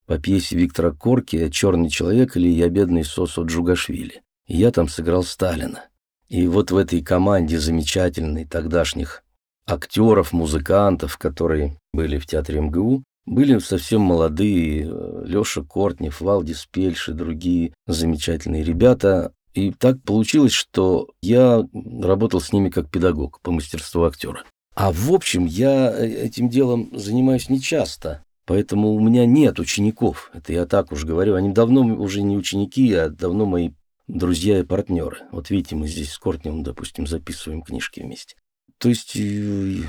по 0.07 0.19
пьесе 0.19 0.57
Виктора 0.57 0.91
Корки 0.91 1.49
«Черный 1.51 1.89
человек» 1.89 2.37
или 2.37 2.49
«Я 2.49 2.69
бедный 2.69 3.05
Сосо 3.05 3.43
Джугашвили». 3.43 4.23
И 4.47 4.57
я 4.57 4.71
там 4.71 4.89
сыграл 4.89 5.25
Сталина. 5.25 5.85
И 6.29 6.47
вот 6.47 6.71
в 6.71 6.77
этой 6.77 7.01
команде 7.03 7.59
замечательной 7.59 8.45
тогдашних 8.45 9.23
актеров, 9.67 10.33
музыкантов, 10.33 11.17
которые 11.17 11.79
были 11.93 12.19
в 12.19 12.27
театре 12.27 12.61
МГУ, 12.61 13.05
были 13.27 13.59
совсем 13.59 14.03
молодые, 14.03 14.85
Лёша 15.25 15.63
Кортнев, 15.63 16.21
Валдис 16.21 16.67
Пельш 16.71 17.09
и 17.09 17.13
другие 17.13 17.73
замечательные 17.87 18.65
ребята. 18.65 19.33
И 19.55 19.71
так 19.71 20.03
получилось, 20.03 20.53
что 20.53 21.09
я 21.23 21.67
работал 21.73 22.41
с 22.41 22.53
ними 22.53 22.69
как 22.69 22.91
педагог 22.91 23.41
по 23.41 23.51
мастерству 23.51 24.05
актера. 24.05 24.43
А 24.75 24.93
в 24.93 25.13
общем, 25.13 25.47
я 25.47 25.95
этим 25.97 26.49
делом 26.49 26.91
занимаюсь 26.93 27.49
нечасто, 27.49 28.25
поэтому 28.47 28.95
у 28.95 29.01
меня 29.01 29.27
нет 29.27 29.59
учеников. 29.59 30.31
Это 30.35 30.53
я 30.53 30.67
так 30.67 30.93
уж 30.93 31.05
говорю. 31.05 31.35
Они 31.35 31.53
давно 31.53 31.83
уже 31.83 32.23
не 32.23 32.37
ученики, 32.37 32.93
а 32.95 33.09
давно 33.09 33.47
мои 33.47 33.71
друзья 34.07 34.59
и 34.59 34.65
партнеры. 34.65 35.19
Вот 35.33 35.51
видите, 35.51 35.77
мы 35.77 35.89
здесь 35.89 36.13
с 36.13 36.19
Кортневым, 36.19 36.63
допустим, 36.63 37.07
записываем 37.07 37.63
книжки 37.63 38.01
вместе. 38.01 38.37
То 38.79 38.89
есть, 38.89 39.17
э, 39.17 39.83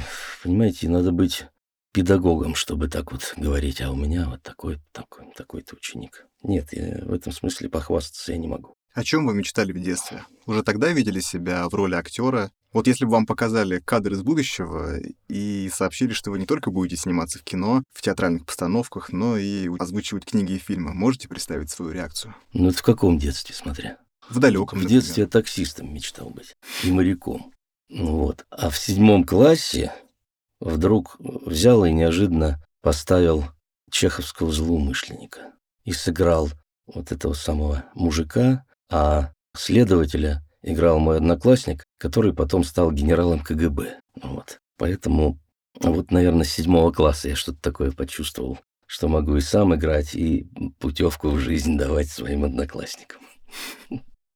понимаете, 0.43 0.89
надо 0.89 1.11
быть 1.11 1.45
педагогом, 1.91 2.55
чтобы 2.55 2.87
так 2.87 3.11
вот 3.11 3.33
говорить, 3.37 3.81
а 3.81 3.91
у 3.91 3.95
меня 3.95 4.29
вот 4.29 4.41
такой, 4.41 4.79
такой, 4.91 5.31
такой-то 5.35 5.75
ученик. 5.75 6.27
Нет, 6.43 6.73
я 6.73 7.03
в 7.05 7.13
этом 7.13 7.31
смысле 7.31 7.69
похвастаться 7.69 8.33
я 8.33 8.37
не 8.37 8.47
могу. 8.47 8.75
О 8.93 9.03
чем 9.03 9.25
вы 9.25 9.33
мечтали 9.33 9.71
в 9.71 9.79
детстве? 9.81 10.23
Уже 10.45 10.63
тогда 10.63 10.89
видели 10.89 11.19
себя 11.19 11.67
в 11.67 11.73
роли 11.73 11.95
актера? 11.95 12.51
Вот 12.75 12.87
если 12.87 13.05
бы 13.05 13.11
вам 13.11 13.25
показали 13.25 13.79
кадр 13.79 14.11
из 14.11 14.21
будущего 14.21 14.99
и 15.29 15.71
сообщили, 15.73 16.11
что 16.11 16.31
вы 16.31 16.39
не 16.39 16.45
только 16.45 16.71
будете 16.71 16.97
сниматься 16.97 17.39
в 17.39 17.43
кино, 17.43 17.83
в 17.93 18.01
театральных 18.01 18.45
постановках, 18.45 19.13
но 19.13 19.37
и 19.37 19.69
озвучивать 19.79 20.25
книги 20.25 20.51
и 20.51 20.57
фильмы, 20.57 20.93
можете 20.93 21.29
представить 21.29 21.69
свою 21.69 21.93
реакцию? 21.93 22.35
Ну, 22.51 22.67
это 22.67 22.77
в 22.77 22.83
каком 22.83 23.17
детстве, 23.17 23.55
смотря? 23.55 23.97
В 24.27 24.39
далеком, 24.39 24.79
В 24.79 24.81
например. 24.81 25.01
детстве 25.01 25.23
я 25.23 25.29
таксистом 25.29 25.93
мечтал 25.93 26.31
быть 26.31 26.53
и 26.83 26.91
моряком. 26.91 27.53
Ну 27.87 28.17
Вот. 28.17 28.45
А 28.49 28.69
в 28.69 28.77
седьмом 28.77 29.23
классе 29.23 29.93
вдруг 30.59 31.15
взял 31.19 31.85
и 31.85 31.93
неожиданно 31.93 32.61
поставил 32.81 33.45
чеховского 33.89 34.51
злоумышленника 34.51 35.53
и 35.85 35.93
сыграл 35.93 36.49
вот 36.87 37.13
этого 37.13 37.35
самого 37.35 37.85
мужика, 37.93 38.65
а 38.91 39.31
следователя 39.55 40.44
играл 40.65 40.99
мой 40.99 41.17
одноклассник, 41.17 41.85
который 41.97 42.33
потом 42.33 42.63
стал 42.63 42.91
генералом 42.91 43.39
КГБ. 43.39 43.99
Вот. 44.21 44.59
Поэтому 44.77 45.39
вот, 45.79 46.11
наверное, 46.11 46.43
с 46.43 46.51
седьмого 46.51 46.91
класса 46.91 47.29
я 47.29 47.35
что-то 47.35 47.59
такое 47.61 47.91
почувствовал, 47.91 48.59
что 48.87 49.07
могу 49.07 49.35
и 49.35 49.41
сам 49.41 49.75
играть, 49.75 50.15
и 50.15 50.47
путевку 50.79 51.29
в 51.29 51.39
жизнь 51.39 51.77
давать 51.77 52.09
своим 52.09 52.43
одноклассникам. 52.43 53.21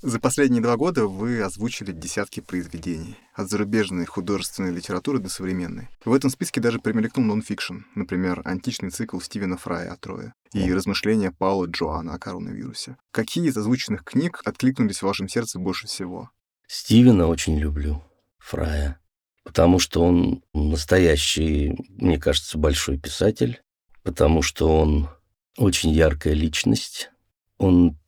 За 0.02 0.18
последние 0.18 0.62
два 0.62 0.78
года 0.78 1.08
вы 1.08 1.42
озвучили 1.42 1.92
десятки 1.92 2.40
произведений, 2.40 3.18
от 3.34 3.50
зарубежной 3.50 4.06
художественной 4.06 4.72
литературы 4.72 5.20
до 5.20 5.28
современной. 5.28 5.90
В 6.06 6.14
этом 6.14 6.30
списке 6.30 6.62
даже 6.62 6.80
примелькнул 6.80 7.26
нонфикшн, 7.26 7.80
например, 7.96 8.42
античный 8.46 8.92
цикл 8.92 9.20
Стивена 9.20 9.58
Фрая 9.58 9.92
о 9.92 9.98
Трое 9.98 10.34
и 10.54 10.74
размышления 10.74 11.34
Паула 11.34 11.66
Джоана 11.66 12.14
о 12.14 12.18
коронавирусе. 12.18 12.96
Какие 13.12 13.50
из 13.50 13.58
озвученных 13.58 14.06
книг 14.06 14.40
откликнулись 14.46 15.00
в 15.00 15.04
вашем 15.04 15.28
сердце 15.28 15.60
больше 15.60 15.88
всего? 15.88 16.30
Стивена 16.66 17.28
очень 17.28 17.60
люблю, 17.60 18.02
Фрая, 18.38 19.02
потому 19.44 19.80
что 19.80 20.02
он 20.02 20.46
настоящий, 20.54 21.76
мне 21.90 22.18
кажется, 22.18 22.58
большой 22.58 22.98
писатель, 22.98 23.62
потому 24.04 24.44
что 24.44 24.80
он 24.80 25.10
очень 25.58 25.92
яркая 25.92 26.36
личность, 26.36 27.12
он 27.58 28.00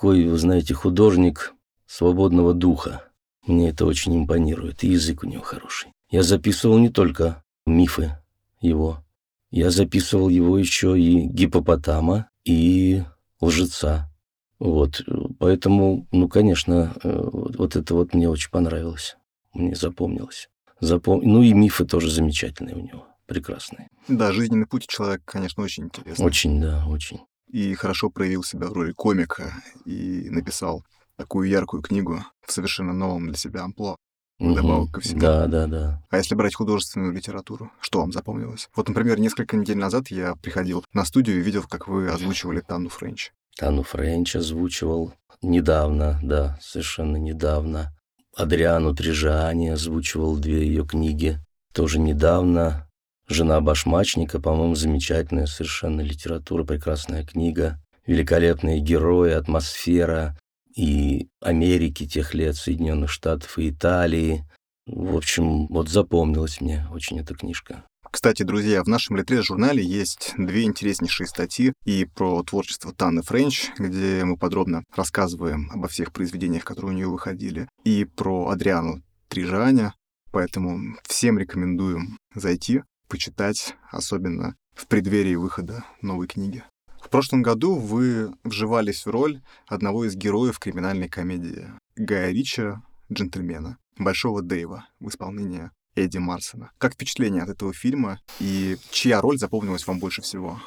такой, 0.00 0.24
вы 0.24 0.38
знаете, 0.38 0.72
художник 0.72 1.52
свободного 1.86 2.54
духа. 2.54 3.04
Мне 3.46 3.68
это 3.68 3.84
очень 3.84 4.16
импонирует, 4.16 4.82
и 4.82 4.88
язык 4.88 5.24
у 5.24 5.26
него 5.26 5.42
хороший. 5.42 5.92
Я 6.10 6.22
записывал 6.22 6.78
не 6.78 6.88
только 6.88 7.44
мифы 7.66 8.16
его, 8.62 9.04
я 9.50 9.70
записывал 9.70 10.30
его 10.30 10.56
еще 10.56 10.98
и 10.98 11.26
гипопотама, 11.26 12.30
и 12.46 13.02
лжеца. 13.42 14.10
Вот, 14.58 15.02
поэтому, 15.38 16.06
ну, 16.12 16.28
конечно, 16.28 16.94
э, 17.04 17.20
вот 17.32 17.76
это 17.76 17.94
вот 17.94 18.14
мне 18.14 18.26
очень 18.26 18.50
понравилось, 18.50 19.18
мне 19.52 19.74
запомнилось. 19.74 20.48
Запом... 20.80 21.20
Ну 21.22 21.42
и 21.42 21.52
мифы 21.52 21.84
тоже 21.84 22.10
замечательные 22.10 22.74
у 22.74 22.80
него. 22.80 23.06
прекрасные. 23.26 23.88
Да, 24.08 24.32
жизненный 24.32 24.66
путь 24.66 24.86
человека, 24.88 25.22
конечно, 25.26 25.62
очень 25.62 25.84
интересный. 25.84 26.24
Очень, 26.24 26.60
да, 26.60 26.86
очень. 26.88 27.20
И 27.52 27.74
хорошо 27.74 28.10
проявил 28.10 28.44
себя 28.44 28.68
в 28.68 28.72
роли 28.72 28.92
комика 28.92 29.52
и 29.84 30.28
написал 30.30 30.84
такую 31.16 31.48
яркую 31.48 31.82
книгу 31.82 32.24
в 32.46 32.52
совершенно 32.52 32.92
новом 32.92 33.26
для 33.28 33.36
себя 33.36 33.62
амплуа. 33.64 33.96
Вдобавок 34.38 34.84
Мгм. 34.84 34.92
ко 34.92 35.00
всему. 35.00 35.20
Да, 35.20 35.46
да, 35.46 35.66
да. 35.66 36.02
А 36.08 36.16
если 36.16 36.34
брать 36.34 36.54
художественную 36.54 37.12
литературу, 37.12 37.70
что 37.80 38.00
вам 38.00 38.10
запомнилось? 38.12 38.70
Вот, 38.74 38.88
например, 38.88 39.20
несколько 39.20 39.54
недель 39.56 39.76
назад 39.76 40.08
я 40.08 40.34
приходил 40.36 40.82
на 40.94 41.04
студию 41.04 41.38
и 41.38 41.42
видел, 41.42 41.64
как 41.68 41.88
вы 41.88 42.08
озвучивали 42.08 42.60
Танну 42.60 42.88
Френч. 42.88 43.32
Тану 43.58 43.82
Френч 43.82 44.36
озвучивал 44.36 45.12
недавно, 45.42 46.18
да, 46.22 46.58
совершенно 46.62 47.18
недавно. 47.18 47.94
Адриану 48.34 48.94
Трижани 48.94 49.68
озвучивал 49.68 50.38
две 50.38 50.66
ее 50.66 50.86
книги. 50.86 51.38
Тоже 51.74 51.98
недавно. 51.98 52.88
«Жена 53.30 53.60
башмачника», 53.60 54.40
по-моему, 54.40 54.74
замечательная 54.74 55.46
совершенно 55.46 56.00
литература, 56.00 56.64
прекрасная 56.64 57.24
книга. 57.24 57.80
Великолепные 58.04 58.80
герои, 58.80 59.30
атмосфера 59.30 60.36
и 60.74 61.28
Америки 61.40 62.08
тех 62.08 62.34
лет, 62.34 62.56
Соединенных 62.56 63.08
Штатов 63.08 63.56
и 63.56 63.70
Италии. 63.70 64.44
В 64.84 65.16
общем, 65.16 65.68
вот 65.68 65.88
запомнилась 65.88 66.60
мне 66.60 66.88
очень 66.90 67.20
эта 67.20 67.34
книжка. 67.34 67.84
Кстати, 68.10 68.42
друзья, 68.42 68.82
в 68.82 68.88
нашем 68.88 69.16
Литрес-журнале 69.16 69.84
есть 69.84 70.32
две 70.36 70.64
интереснейшие 70.64 71.28
статьи 71.28 71.72
и 71.84 72.06
про 72.06 72.42
творчество 72.42 72.92
Танны 72.92 73.22
Френч, 73.22 73.70
где 73.78 74.24
мы 74.24 74.36
подробно 74.36 74.82
рассказываем 74.96 75.70
обо 75.72 75.86
всех 75.86 76.12
произведениях, 76.12 76.64
которые 76.64 76.94
у 76.94 76.96
нее 76.96 77.06
выходили, 77.06 77.68
и 77.84 78.04
про 78.04 78.48
Адриану 78.48 79.02
Трижаня, 79.28 79.94
поэтому 80.32 80.96
всем 81.04 81.38
рекомендуем 81.38 82.18
зайти, 82.34 82.82
почитать, 83.10 83.74
особенно 83.90 84.56
в 84.74 84.86
преддверии 84.86 85.34
выхода 85.34 85.84
новой 86.00 86.28
книги. 86.28 86.62
В 87.02 87.10
прошлом 87.10 87.42
году 87.42 87.74
вы 87.74 88.32
вживались 88.44 89.04
в 89.04 89.10
роль 89.10 89.40
одного 89.66 90.04
из 90.06 90.14
героев 90.14 90.58
криминальной 90.58 91.08
комедии 91.08 91.66
Гая 91.96 92.30
Рича 92.30 92.82
«Джентльмена», 93.12 93.78
Большого 93.98 94.42
Дэйва 94.42 94.86
в 95.00 95.08
исполнении 95.08 95.70
Эдди 95.96 96.18
Марсона. 96.18 96.70
Как 96.78 96.94
впечатление 96.94 97.42
от 97.42 97.50
этого 97.50 97.74
фильма 97.74 98.20
и 98.38 98.76
чья 98.90 99.20
роль 99.20 99.38
запомнилась 99.38 99.86
вам 99.86 99.98
больше 99.98 100.22
всего? 100.22 100.60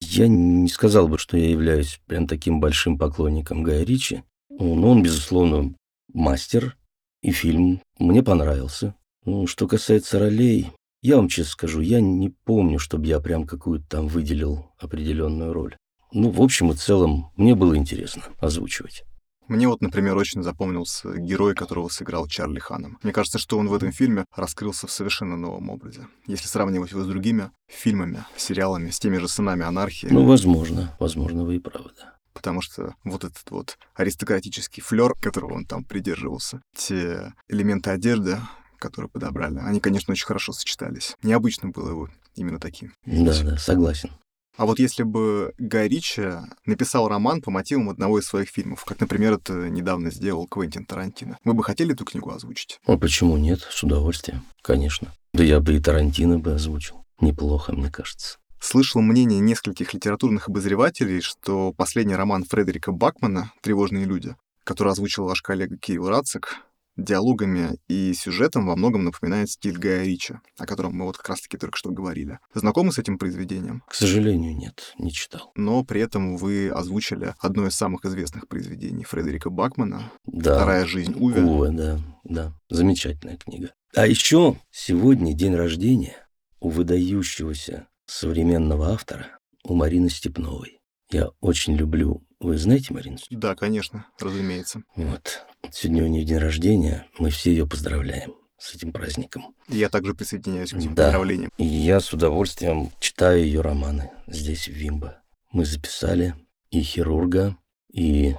Я 0.00 0.28
не 0.28 0.68
сказал 0.68 1.08
бы, 1.08 1.18
что 1.18 1.36
я 1.36 1.48
являюсь 1.48 2.00
прям 2.06 2.26
таким 2.26 2.60
большим 2.60 2.98
поклонником 2.98 3.62
Гая 3.62 3.84
Ричи. 3.84 4.24
Но 4.50 4.90
он, 4.90 5.02
безусловно, 5.02 5.74
мастер, 6.12 6.76
и 7.22 7.30
фильм 7.30 7.80
мне 7.98 8.22
понравился. 8.22 8.94
Ну, 9.24 9.46
Что 9.46 9.66
касается 9.66 10.18
ролей, 10.18 10.72
я 11.02 11.16
вам 11.16 11.28
честно 11.28 11.52
скажу, 11.52 11.80
я 11.80 12.00
не 12.00 12.30
помню, 12.30 12.78
чтобы 12.78 13.06
я 13.06 13.20
прям 13.20 13.46
какую-то 13.46 13.86
там 13.88 14.08
выделил 14.08 14.70
определенную 14.78 15.52
роль. 15.52 15.76
Ну, 16.12 16.30
в 16.30 16.40
общем 16.40 16.70
и 16.70 16.74
целом, 16.74 17.30
мне 17.36 17.54
было 17.54 17.76
интересно 17.76 18.22
озвучивать. 18.38 19.04
Мне 19.48 19.68
вот, 19.68 19.80
например, 19.80 20.16
очень 20.16 20.42
запомнился 20.42 21.16
герой, 21.18 21.54
которого 21.54 21.88
сыграл 21.88 22.26
Чарли 22.26 22.58
Ханом. 22.58 22.98
Мне 23.02 23.12
кажется, 23.12 23.38
что 23.38 23.58
он 23.58 23.68
в 23.68 23.74
этом 23.74 23.92
фильме 23.92 24.24
раскрылся 24.34 24.88
в 24.88 24.90
совершенно 24.90 25.36
новом 25.36 25.70
образе. 25.70 26.08
Если 26.26 26.48
сравнивать 26.48 26.90
его 26.90 27.04
с 27.04 27.06
другими 27.06 27.50
фильмами, 27.68 28.24
сериалами, 28.36 28.90
с 28.90 28.98
теми 28.98 29.18
же 29.18 29.28
«Сынами 29.28 29.64
анархии», 29.64 30.08
Ну, 30.10 30.24
возможно, 30.26 30.96
возможно, 30.98 31.44
вы 31.44 31.56
и 31.56 31.58
правы, 31.60 31.90
да. 31.96 32.14
потому 32.32 32.60
что 32.60 32.96
вот 33.04 33.22
этот 33.22 33.48
вот 33.50 33.78
аристократический 33.94 34.82
флер, 34.82 35.14
которого 35.14 35.54
он 35.54 35.64
там 35.64 35.84
придерживался, 35.84 36.60
те 36.76 37.32
элементы 37.48 37.90
одежды, 37.90 38.38
которые 38.86 39.10
подобрали, 39.10 39.58
они, 39.58 39.80
конечно, 39.80 40.12
очень 40.12 40.26
хорошо 40.26 40.52
сочетались. 40.52 41.16
Необычно 41.22 41.68
было 41.68 41.90
его 41.90 42.08
именно 42.34 42.58
таким. 42.58 42.92
Да, 43.04 43.34
да, 43.42 43.56
согласен. 43.56 44.10
А 44.56 44.64
вот 44.64 44.78
если 44.78 45.02
бы 45.02 45.52
Гай 45.58 45.86
Ричи 45.86 46.30
написал 46.64 47.08
роман 47.08 47.42
по 47.42 47.50
мотивам 47.50 47.90
одного 47.90 48.20
из 48.20 48.26
своих 48.26 48.48
фильмов, 48.48 48.84
как, 48.84 49.00
например, 49.00 49.34
это 49.34 49.68
недавно 49.68 50.10
сделал 50.10 50.46
Квентин 50.46 50.86
Тарантино, 50.86 51.38
вы 51.44 51.52
бы 51.52 51.62
хотели 51.62 51.92
эту 51.92 52.06
книгу 52.06 52.30
озвучить? 52.30 52.80
А 52.86 52.96
почему 52.96 53.36
нет? 53.36 53.60
С 53.70 53.82
удовольствием, 53.82 54.44
конечно. 54.62 55.12
Да 55.34 55.44
я 55.44 55.60
бы 55.60 55.76
и 55.76 55.80
Тарантино 55.80 56.38
бы 56.38 56.54
озвучил. 56.54 57.04
Неплохо, 57.20 57.72
мне 57.74 57.90
кажется. 57.90 58.38
Слышал 58.58 59.02
мнение 59.02 59.40
нескольких 59.40 59.92
литературных 59.92 60.48
обозревателей, 60.48 61.20
что 61.20 61.72
последний 61.72 62.16
роман 62.16 62.44
Фредерика 62.44 62.92
Бакмана 62.92 63.52
«Тревожные 63.60 64.06
люди», 64.06 64.34
который 64.64 64.92
озвучил 64.92 65.24
ваш 65.24 65.42
коллега 65.42 65.76
Кирилл 65.76 66.08
Рацик, 66.08 66.56
диалогами 66.96 67.78
и 67.88 68.12
сюжетом 68.14 68.66
во 68.66 68.76
многом 68.76 69.04
напоминает 69.04 69.50
стиль 69.50 69.78
Гая 69.78 70.04
Ричи, 70.04 70.34
о 70.58 70.66
котором 70.66 70.94
мы 70.94 71.04
вот 71.04 71.16
как 71.16 71.28
раз-таки 71.30 71.58
только 71.58 71.76
что 71.76 71.90
говорили. 71.90 72.38
Знакомы 72.54 72.92
с 72.92 72.98
этим 72.98 73.18
произведением? 73.18 73.82
К 73.88 73.94
сожалению, 73.94 74.56
нет, 74.56 74.94
не 74.98 75.12
читал. 75.12 75.52
Но 75.54 75.84
при 75.84 76.00
этом 76.00 76.36
вы 76.36 76.68
озвучили 76.68 77.34
одно 77.38 77.66
из 77.66 77.74
самых 77.74 78.04
известных 78.04 78.48
произведений 78.48 79.04
Фредерика 79.04 79.50
Бакмана 79.50 80.12
Да. 80.26 80.56
«Вторая 80.56 80.86
жизнь 80.86 81.14
Уве». 81.16 81.42
Уве, 81.42 81.70
да, 81.70 82.00
да. 82.24 82.52
Замечательная 82.68 83.36
книга. 83.36 83.72
А 83.94 84.06
еще 84.06 84.58
сегодня 84.70 85.32
день 85.32 85.54
рождения 85.54 86.16
у 86.60 86.68
выдающегося 86.68 87.88
современного 88.06 88.92
автора, 88.92 89.38
у 89.62 89.74
Марины 89.74 90.08
Степновой. 90.08 90.75
Я 91.10 91.28
очень 91.40 91.76
люблю... 91.76 92.22
Вы 92.40 92.58
знаете 92.58 92.92
Марину? 92.92 93.16
Да, 93.30 93.54
конечно, 93.54 94.06
разумеется. 94.20 94.82
Вот. 94.94 95.46
Сегодня 95.72 96.04
у 96.04 96.08
нее 96.08 96.24
день 96.24 96.38
рождения. 96.38 97.06
Мы 97.18 97.30
все 97.30 97.50
ее 97.50 97.66
поздравляем 97.66 98.34
с 98.58 98.74
этим 98.74 98.92
праздником. 98.92 99.54
Я 99.68 99.88
также 99.88 100.14
присоединяюсь 100.14 100.70
к 100.70 100.76
этим 100.76 100.94
Да. 100.94 101.04
поздравлениям. 101.04 101.50
И 101.56 101.64
я 101.64 102.00
с 102.00 102.12
удовольствием 102.12 102.90
читаю 103.00 103.42
ее 103.42 103.62
романы 103.62 104.10
здесь, 104.26 104.68
в 104.68 104.72
Вимбо. 104.72 105.22
Мы 105.52 105.64
записали 105.64 106.34
и 106.70 106.80
«Хирурга», 106.82 107.56
и 107.92 108.34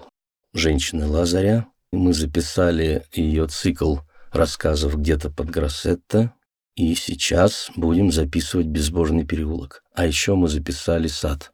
«Женщины 0.53 1.07
Лазаря». 1.07 1.67
Мы 1.91 2.13
записали 2.13 3.05
ее 3.13 3.47
цикл 3.47 3.97
рассказов 4.31 4.97
где-то 4.97 5.31
под 5.31 5.49
Гроссетто. 5.49 6.33
И 6.75 6.93
сейчас 6.93 7.71
будем 7.75 8.11
записывать 8.11 8.67
«Безбожный 8.67 9.25
переулок». 9.25 9.83
А 9.95 10.05
еще 10.05 10.35
мы 10.35 10.47
записали 10.49 11.07
«Сад». 11.07 11.51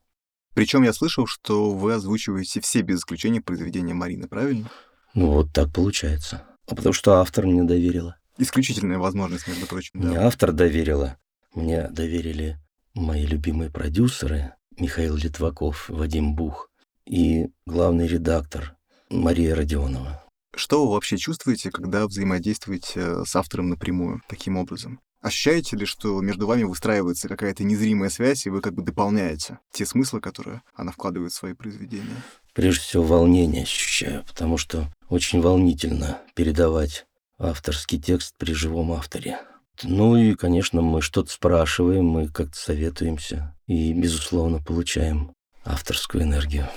Причем 0.53 0.83
я 0.83 0.93
слышал, 0.93 1.25
что 1.27 1.71
вы 1.71 1.93
озвучиваете 1.93 2.61
все 2.61 2.81
без 2.81 2.99
исключения 2.99 3.41
произведения 3.41 3.93
Марины, 3.93 4.27
правильно? 4.27 4.69
Ну 5.13 5.31
вот 5.31 5.51
так 5.53 5.73
получается. 5.73 6.43
А 6.67 6.75
потому 6.75 6.93
что 6.93 7.19
автор 7.19 7.45
мне 7.45 7.63
доверила. 7.63 8.17
Исключительная 8.37 8.97
возможность, 8.97 9.47
между 9.47 9.65
прочим. 9.67 9.99
Не 9.99 10.15
Да. 10.15 10.27
автор 10.27 10.51
доверила. 10.51 11.17
Мне 11.53 11.87
доверили 11.89 12.57
мои 12.95 13.25
любимые 13.25 13.69
продюсеры 13.69 14.53
Михаил 14.77 15.15
Литваков, 15.15 15.89
Вадим 15.89 16.35
Бух 16.35 16.69
и 17.05 17.47
главный 17.65 18.07
редактор 18.07 18.75
Мария 19.09 19.55
Родионова. 19.55 20.23
Что 20.55 20.85
вы 20.85 20.93
вообще 20.93 21.17
чувствуете, 21.17 21.71
когда 21.71 22.07
взаимодействуете 22.07 23.25
с 23.25 23.35
автором 23.35 23.69
напрямую 23.69 24.21
таким 24.27 24.57
образом? 24.57 24.99
Ощущаете 25.23 25.77
ли, 25.77 25.85
что 25.85 26.19
между 26.19 26.47
вами 26.47 26.63
выстраивается 26.63 27.29
какая-то 27.29 27.63
незримая 27.63 28.09
связь, 28.09 28.45
и 28.45 28.49
вы 28.49 28.59
как 28.59 28.73
бы 28.73 28.83
дополняете 28.83 29.57
те 29.71 29.85
смыслы, 29.85 30.19
которые 30.19 30.63
она 30.75 30.91
вкладывает 30.91 31.31
в 31.31 31.35
свои 31.35 31.53
произведения? 31.53 32.21
Прежде 32.53 32.81
всего, 32.81 33.03
волнение 33.03 33.63
ощущаю, 33.63 34.25
потому 34.27 34.57
что 34.57 34.91
очень 35.07 35.39
волнительно 35.39 36.19
передавать 36.35 37.05
авторский 37.39 38.01
текст 38.01 38.35
при 38.37 38.51
живом 38.51 38.91
авторе. 38.91 39.39
Ну 39.83 40.17
и, 40.17 40.35
конечно, 40.35 40.81
мы 40.81 41.01
что-то 41.01 41.31
спрашиваем, 41.31 42.03
мы 42.03 42.27
как-то 42.27 42.57
советуемся 42.57 43.55
и, 43.65 43.93
безусловно, 43.93 44.61
получаем 44.61 45.31
авторскую 45.63 46.23
энергию. 46.23 46.67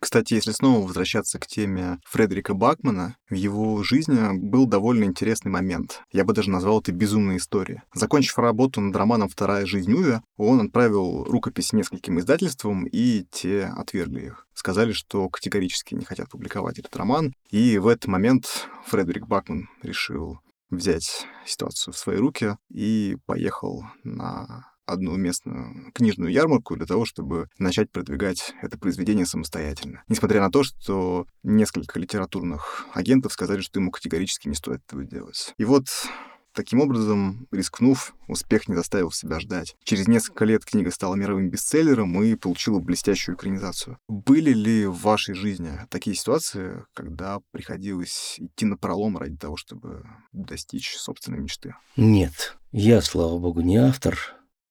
Кстати, 0.00 0.34
если 0.34 0.52
снова 0.52 0.86
возвращаться 0.86 1.38
к 1.38 1.46
теме 1.46 1.98
Фредерика 2.04 2.54
Бакмана, 2.54 3.16
в 3.30 3.34
его 3.34 3.82
жизни 3.82 4.36
был 4.36 4.66
довольно 4.66 5.04
интересный 5.04 5.50
момент. 5.50 6.02
Я 6.12 6.24
бы 6.24 6.34
даже 6.34 6.50
назвал 6.50 6.80
это 6.80 6.92
безумной 6.92 7.38
историей. 7.38 7.80
Закончив 7.94 8.38
работу 8.38 8.80
над 8.80 8.94
романом 8.94 9.28
«Вторая 9.28 9.64
жизнь 9.66 9.92
Уве», 9.92 10.20
он 10.36 10.60
отправил 10.60 11.24
рукопись 11.24 11.72
нескольким 11.72 12.18
издательствам, 12.18 12.84
и 12.84 13.24
те 13.30 13.64
отвергли 13.64 14.26
их. 14.26 14.46
Сказали, 14.54 14.92
что 14.92 15.28
категорически 15.28 15.94
не 15.94 16.04
хотят 16.04 16.28
публиковать 16.28 16.78
этот 16.78 16.94
роман. 16.96 17.32
И 17.50 17.78
в 17.78 17.86
этот 17.86 18.06
момент 18.06 18.68
Фредерик 18.86 19.26
Бакман 19.26 19.68
решил 19.82 20.40
взять 20.70 21.26
ситуацию 21.46 21.94
в 21.94 21.98
свои 21.98 22.16
руки 22.16 22.56
и 22.70 23.16
поехал 23.26 23.84
на 24.02 24.72
одну 24.86 25.16
местную 25.16 25.92
книжную 25.92 26.32
ярмарку 26.32 26.76
для 26.76 26.86
того, 26.86 27.04
чтобы 27.04 27.48
начать 27.58 27.90
продвигать 27.90 28.54
это 28.62 28.78
произведение 28.78 29.26
самостоятельно. 29.26 30.02
Несмотря 30.08 30.40
на 30.40 30.50
то, 30.50 30.62
что 30.62 31.26
несколько 31.42 31.98
литературных 31.98 32.86
агентов 32.94 33.32
сказали, 33.32 33.60
что 33.60 33.80
ему 33.80 33.90
категорически 33.90 34.48
не 34.48 34.54
стоит 34.54 34.82
этого 34.86 35.04
делать. 35.04 35.54
И 35.58 35.64
вот 35.64 35.88
Таким 36.56 36.80
образом, 36.80 37.46
рискнув, 37.52 38.14
успех 38.28 38.66
не 38.66 38.74
заставил 38.74 39.12
себя 39.12 39.40
ждать. 39.40 39.76
Через 39.84 40.08
несколько 40.08 40.46
лет 40.46 40.64
книга 40.64 40.90
стала 40.90 41.14
мировым 41.14 41.50
бестселлером 41.50 42.22
и 42.22 42.34
получила 42.34 42.78
блестящую 42.78 43.36
экранизацию. 43.36 43.98
Были 44.08 44.54
ли 44.54 44.86
в 44.86 44.98
вашей 45.02 45.34
жизни 45.34 45.72
такие 45.90 46.16
ситуации, 46.16 46.82
когда 46.94 47.40
приходилось 47.50 48.36
идти 48.38 48.64
на 48.64 48.78
пролом 48.78 49.18
ради 49.18 49.36
того, 49.36 49.58
чтобы 49.58 50.06
достичь 50.32 50.96
собственной 50.96 51.40
мечты? 51.40 51.74
Нет, 51.94 52.56
я, 52.72 53.02
слава 53.02 53.38
богу, 53.38 53.60
не 53.60 53.76
автор, 53.76 54.18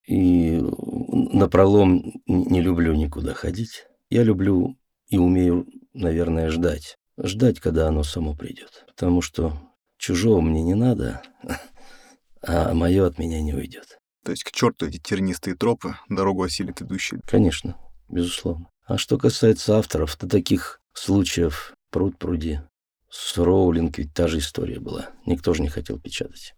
И 0.08 0.60
на 0.60 1.50
пролом 1.50 2.22
не 2.28 2.62
люблю 2.62 2.94
никуда 2.94 3.34
ходить. 3.34 3.86
Я 4.10 4.24
люблю 4.24 4.78
и 5.08 5.18
умею, 5.18 5.68
наверное, 5.94 6.50
ждать. 6.50 6.98
Ждать, 7.18 7.60
когда 7.60 7.88
оно 7.88 8.04
само 8.04 8.36
придет. 8.36 8.86
Потому 8.88 9.22
что 9.22 9.54
чужого 9.98 10.42
мне 10.42 10.62
не 10.64 10.76
надо, 10.76 11.22
а 12.42 12.74
мое 12.74 13.08
от 13.08 13.18
меня 13.18 13.42
не 13.42 13.54
уйдет. 13.54 14.00
То 14.24 14.32
есть 14.32 14.44
к 14.44 14.52
черту 14.52 14.88
эти 14.88 14.98
тернистые 14.98 15.56
тропы, 15.56 15.96
дорогу 16.10 16.44
осилит 16.44 16.82
идущий. 16.82 17.20
Конечно, 17.28 17.78
безусловно. 18.10 18.70
А 18.86 18.98
что 18.98 19.18
касается 19.18 19.78
авторов, 19.78 20.16
то 20.16 20.28
таких 20.28 20.82
случаев 20.94 21.74
пруд 21.92 22.18
пруди. 22.18 22.60
С 23.10 23.38
Роулинг 23.38 23.98
ведь 23.98 24.14
та 24.14 24.28
же 24.28 24.40
история 24.40 24.80
была. 24.80 25.10
Никто 25.26 25.54
же 25.54 25.62
не 25.62 25.70
хотел 25.70 26.00
печатать. 26.00 26.55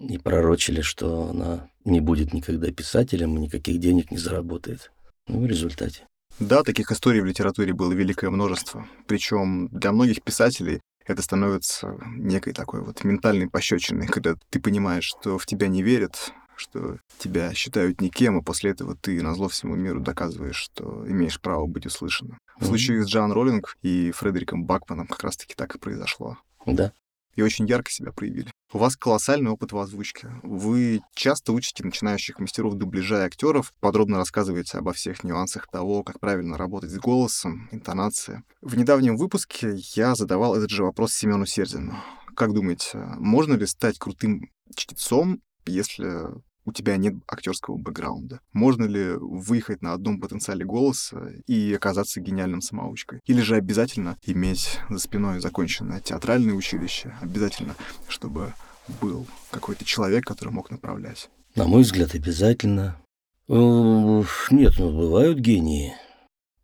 И 0.00 0.18
пророчили, 0.18 0.80
что 0.80 1.30
она 1.30 1.68
не 1.84 2.00
будет 2.00 2.32
никогда 2.32 2.70
писателем 2.70 3.36
и 3.36 3.40
никаких 3.40 3.78
денег 3.78 4.10
не 4.10 4.18
заработает. 4.18 4.92
Ну, 5.26 5.40
в 5.40 5.46
результате. 5.46 6.06
Да, 6.38 6.62
таких 6.62 6.92
историй 6.92 7.20
в 7.20 7.26
литературе 7.26 7.72
было 7.72 7.92
великое 7.92 8.30
множество. 8.30 8.86
Причем 9.06 9.68
для 9.68 9.90
многих 9.92 10.22
писателей 10.22 10.80
это 11.04 11.22
становится 11.22 11.98
некой 12.16 12.52
такой 12.52 12.82
вот 12.82 13.02
ментальной 13.02 13.48
пощечиной, 13.48 14.06
когда 14.06 14.36
ты 14.50 14.60
понимаешь, 14.60 15.04
что 15.04 15.38
в 15.38 15.46
тебя 15.46 15.66
не 15.66 15.82
верят, 15.82 16.32
что 16.54 16.98
тебя 17.18 17.52
считают 17.54 18.00
никем, 18.00 18.38
и 18.38 18.44
после 18.44 18.70
этого 18.70 18.94
ты 18.94 19.20
на 19.22 19.34
зло 19.34 19.48
всему 19.48 19.74
миру 19.74 20.00
доказываешь, 20.00 20.56
что 20.56 21.04
имеешь 21.08 21.40
право 21.40 21.66
быть 21.66 21.86
услышанным. 21.86 22.38
В 22.60 22.66
случае 22.66 23.02
с 23.02 23.08
Джан 23.08 23.32
Роллинг 23.32 23.76
и 23.82 24.10
Фредериком 24.12 24.64
Бакманом 24.64 25.06
как 25.06 25.24
раз-таки 25.24 25.54
так 25.54 25.74
и 25.74 25.78
произошло. 25.78 26.38
Да. 26.66 26.92
И 27.36 27.42
очень 27.42 27.66
ярко 27.66 27.90
себя 27.90 28.12
проявили. 28.12 28.50
У 28.70 28.78
вас 28.78 28.96
колоссальный 28.96 29.50
опыт 29.50 29.72
в 29.72 29.78
озвучке. 29.78 30.28
Вы 30.42 31.00
часто 31.14 31.52
учите 31.52 31.84
начинающих 31.84 32.38
мастеров 32.38 32.74
дубляжа 32.74 33.22
и 33.22 33.26
актеров, 33.26 33.72
подробно 33.80 34.18
рассказываете 34.18 34.78
обо 34.78 34.92
всех 34.92 35.24
нюансах 35.24 35.68
того, 35.68 36.02
как 36.02 36.20
правильно 36.20 36.58
работать 36.58 36.90
с 36.90 36.98
голосом, 36.98 37.68
интонацией. 37.72 38.42
В 38.60 38.76
недавнем 38.76 39.16
выпуске 39.16 39.74
я 39.94 40.14
задавал 40.14 40.54
этот 40.54 40.68
же 40.68 40.84
вопрос 40.84 41.14
Семену 41.14 41.46
Сердину. 41.46 41.96
Как 42.36 42.52
думаете, 42.52 42.98
можно 43.18 43.54
ли 43.54 43.64
стать 43.64 43.98
крутым 43.98 44.50
чтецом, 44.74 45.40
если 45.64 46.26
у 46.68 46.72
тебя 46.72 46.98
нет 46.98 47.14
актерского 47.26 47.78
бэкграунда? 47.78 48.40
Можно 48.52 48.84
ли 48.84 49.14
выехать 49.14 49.80
на 49.80 49.94
одном 49.94 50.20
потенциале 50.20 50.66
голоса 50.66 51.32
и 51.46 51.72
оказаться 51.72 52.20
гениальным 52.20 52.60
самоучкой? 52.60 53.20
Или 53.24 53.40
же 53.40 53.56
обязательно 53.56 54.18
иметь 54.22 54.78
за 54.90 54.98
спиной 54.98 55.40
законченное 55.40 56.00
театральное 56.00 56.52
училище? 56.52 57.16
Обязательно, 57.22 57.74
чтобы 58.06 58.52
был 59.00 59.26
какой-то 59.50 59.86
человек, 59.86 60.26
который 60.26 60.50
мог 60.50 60.70
направлять? 60.70 61.30
На 61.54 61.66
мой 61.66 61.82
взгляд, 61.82 62.14
обязательно. 62.14 63.00
Э, 63.48 64.22
нет, 64.50 64.74
ну, 64.78 64.94
бывают 64.94 65.38
гении. 65.38 65.94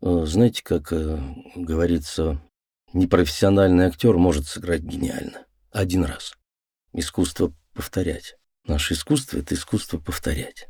Э, 0.01 0.25
знаете, 0.27 0.61
как 0.63 0.93
э, 0.93 1.19
говорится, 1.55 2.39
непрофессиональный 2.93 3.85
актер 3.85 4.15
может 4.17 4.45
сыграть 4.45 4.81
гениально. 4.81 5.47
Один 5.71 6.03
раз. 6.03 6.35
Искусство 6.93 7.51
повторять. 7.73 8.35
Наше 8.67 8.93
искусство— 8.93 9.37
это 9.39 9.53
искусство 9.55 9.99
повторять. 9.99 10.67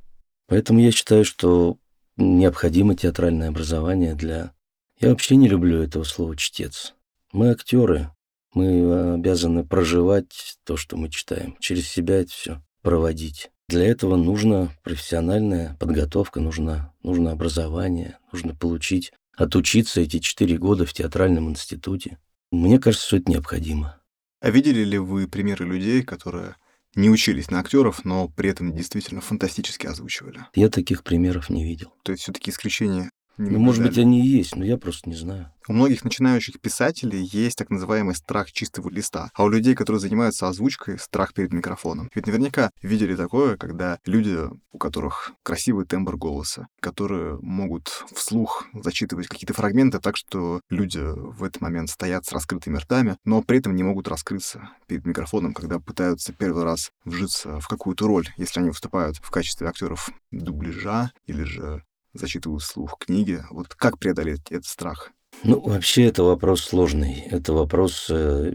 Поэтому 0.48 0.80
я 0.80 0.92
считаю, 0.92 1.24
что 1.26 1.78
необходимо 2.18 2.96
театральное 2.96 3.50
образование 3.50 4.16
для... 4.16 4.54
Я 5.00 5.10
вообще 5.10 5.36
не 5.36 5.48
люблю 5.48 5.82
этого 5.82 6.04
слова 6.04 6.36
«чтец». 6.36 6.94
Мы 7.32 7.50
актеры, 7.50 8.12
мы 8.54 9.14
обязаны 9.16 9.66
проживать 9.66 10.58
то, 10.64 10.78
что 10.78 10.98
мы 10.98 11.10
читаем, 11.10 11.58
через 11.60 11.88
себя 11.88 12.22
это 12.22 12.32
все 12.32 12.62
проводить. 12.82 13.50
Для 13.68 13.86
этого 13.86 14.16
нужна 14.16 14.70
профессиональная 14.84 15.76
подготовка, 15.80 16.40
нужно, 16.40 16.94
нужно 17.02 17.32
образование, 17.32 18.20
нужно 18.32 18.56
получить, 18.56 19.12
отучиться 19.36 20.02
эти 20.02 20.20
четыре 20.20 20.58
года 20.58 20.86
в 20.86 20.94
театральном 20.94 21.50
институте. 21.50 22.20
Мне 22.52 22.80
кажется, 22.80 23.08
что 23.08 23.18
это 23.18 23.32
необходимо. 23.32 24.00
А 24.40 24.50
видели 24.50 24.84
ли 24.84 24.98
вы 24.98 25.28
примеры 25.28 25.66
людей, 25.66 26.04
которые 26.04 26.56
не 26.96 27.10
учились 27.10 27.52
на 27.52 27.60
актеров, 27.60 28.06
но 28.06 28.28
при 28.30 28.50
этом 28.50 28.74
действительно 28.74 29.22
фантастически 29.22 29.88
озвучивали. 29.88 30.46
Я 30.54 30.70
таких 30.70 31.04
примеров 31.04 31.50
не 31.50 31.64
видел. 31.64 31.94
То 32.04 32.12
есть 32.12 32.24
все-таки 32.24 32.52
исключения 32.52 33.10
не 33.38 33.52
ну, 33.52 33.60
может 33.60 33.84
быть, 33.84 33.98
они 33.98 34.22
и 34.22 34.28
есть, 34.28 34.56
но 34.56 34.64
я 34.64 34.78
просто 34.78 35.10
не 35.10 35.16
знаю. 35.16 35.52
У 35.68 35.74
многих 35.74 36.04
начинающих 36.04 36.60
писателей 36.62 37.24
есть 37.24 37.58
так 37.58 37.70
называемый 37.70 38.16
страх 38.16 38.52
чистого 38.52 38.90
листа, 38.90 39.32
а 39.34 39.44
у 39.44 39.50
людей, 39.50 39.74
которые 39.74 40.00
занимаются 40.00 40.48
озвучкой, 40.48 41.00
страх 41.00 41.34
перед 41.34 41.52
микрофоном. 41.54 42.10
Ведь 42.14 42.28
наверняка 42.28 42.70
видели 42.82 43.16
такое, 43.16 43.58
когда 43.58 43.98
люди, 44.06 44.38
у 44.72 44.78
которых 44.78 45.34
красивый 45.44 45.86
тембр 45.86 46.18
голоса, 46.18 46.68
которые 46.80 47.40
могут 47.42 48.06
вслух 48.14 48.66
зачитывать 48.74 49.28
какие-то 49.28 49.54
фрагменты 49.54 50.00
так, 50.00 50.18
что 50.18 50.62
люди 50.70 51.00
в 51.02 51.44
этот 51.44 51.62
момент 51.62 51.90
стоят 51.90 52.26
с 52.26 52.32
раскрытыми 52.32 52.78
ртами, 52.78 53.18
но 53.26 53.42
при 53.42 53.58
этом 53.58 53.76
не 53.76 53.84
могут 53.84 54.08
раскрыться 54.08 54.70
перед 54.88 55.06
микрофоном, 55.06 55.54
когда 55.54 55.80
пытаются 55.80 56.32
первый 56.32 56.64
раз 56.64 56.92
вжиться 57.06 57.60
в 57.60 57.68
какую-то 57.68 58.08
роль, 58.08 58.28
если 58.38 58.60
они 58.60 58.70
выступают 58.70 59.18
в 59.18 59.32
качестве 59.32 59.68
актеров 59.68 60.12
дубляжа 60.32 61.12
или 61.26 61.44
же 61.44 61.84
зачитываю 62.16 62.60
вслух 62.60 62.98
книги. 63.00 63.44
Вот 63.52 63.76
как 63.76 64.00
преодолеть 64.00 64.52
этот 64.52 64.66
страх? 64.66 65.12
Ну, 65.44 65.60
вообще 65.60 66.06
это 66.06 66.24
вопрос 66.24 66.62
сложный. 66.62 67.22
Это 67.30 67.54
вопрос 67.54 68.08
э, 68.10 68.54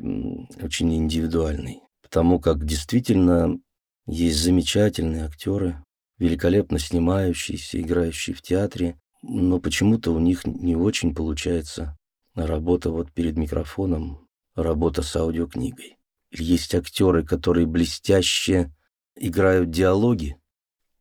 очень 0.62 0.94
индивидуальный. 0.94 1.80
Потому 2.02 2.40
как 2.40 2.64
действительно 2.64 3.58
есть 4.06 4.38
замечательные 4.38 5.24
актеры, 5.24 5.82
великолепно 6.18 6.78
снимающиеся, 6.78 7.80
играющие 7.80 8.34
в 8.34 8.42
театре, 8.42 8.98
но 9.22 9.60
почему-то 9.60 10.12
у 10.12 10.18
них 10.18 10.46
не 10.46 10.74
очень 10.74 11.14
получается 11.14 11.96
работа 12.34 12.90
вот 12.90 13.12
перед 13.12 13.36
микрофоном, 13.36 14.26
работа 14.54 15.02
с 15.02 15.14
аудиокнигой. 15.16 15.98
Есть 16.32 16.74
актеры, 16.74 17.24
которые 17.24 17.66
блестяще 17.66 18.72
играют 19.16 19.70
диалоги, 19.70 20.36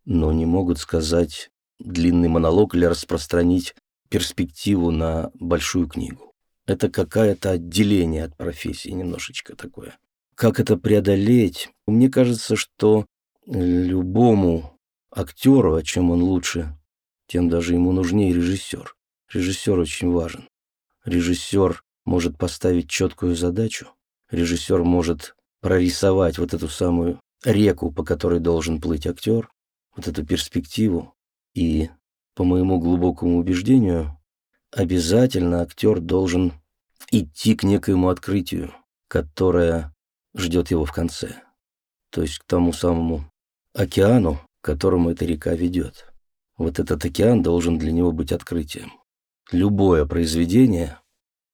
но 0.06 0.32
не 0.32 0.46
могут 0.46 0.80
сказать 0.80 1.50
длинный 1.80 2.30
монолог 2.30 2.76
или 2.76 2.86
распространить 2.86 3.76
перспективу 4.10 4.92
на 4.92 5.32
большую 5.34 5.88
книгу. 5.88 6.34
Это 6.66 6.90
какое-то 6.90 7.52
отделение 7.52 8.26
от 8.26 8.36
профессии 8.36 8.90
немножечко 8.90 9.56
такое. 9.56 9.98
Как 10.36 10.60
это 10.60 10.78
преодолеть? 10.78 11.70
Мне 11.88 12.10
кажется, 12.10 12.56
что 12.56 13.06
любому 13.46 14.78
актеру, 15.12 15.76
а 15.76 15.84
чем 15.84 16.12
он 16.12 16.22
лучше, 16.22 16.78
тем 17.28 17.50
даже 17.50 17.74
ему 17.74 17.92
нужнее 17.92 18.34
режиссер. 18.34 18.96
Режиссер 19.34 19.78
очень 19.78 20.12
важен. 20.12 20.48
Режиссер 21.06 21.82
может 22.06 22.38
поставить 22.38 22.90
четкую 22.90 23.36
задачу. 23.36 23.90
Режиссер 24.32 24.84
может 24.84 25.36
прорисовать 25.62 26.38
вот 26.38 26.54
эту 26.54 26.68
самую 26.68 27.20
реку, 27.44 27.92
по 27.92 28.04
которой 28.04 28.40
должен 28.40 28.82
плыть 28.82 29.08
актер, 29.08 29.50
вот 29.96 30.08
эту 30.08 30.26
перспективу. 30.26 31.14
И, 31.60 31.90
по 32.36 32.46
моему 32.46 32.80
глубокому 32.80 33.38
убеждению, 33.38 34.18
обязательно 34.72 35.62
актер 35.62 36.00
должен 36.00 36.54
идти 37.12 37.54
к 37.54 37.64
некоему 37.64 38.08
открытию, 38.08 38.74
которое 39.10 39.94
ждет 40.34 40.72
его 40.72 40.86
в 40.86 40.94
конце. 40.94 41.36
То 42.12 42.22
есть 42.22 42.40
к 42.40 42.46
тому 42.46 42.72
самому 42.72 43.30
океану, 43.74 44.40
к 44.62 44.66
которому 44.66 45.10
эта 45.10 45.26
река 45.26 45.54
ведет. 45.54 46.14
Вот 46.56 46.80
этот 46.80 47.04
океан 47.04 47.44
должен 47.44 47.78
для 47.78 47.92
него 47.92 48.14
быть 48.14 48.32
открытием. 48.32 48.94
Любое 49.52 50.06
произведение 50.06 50.98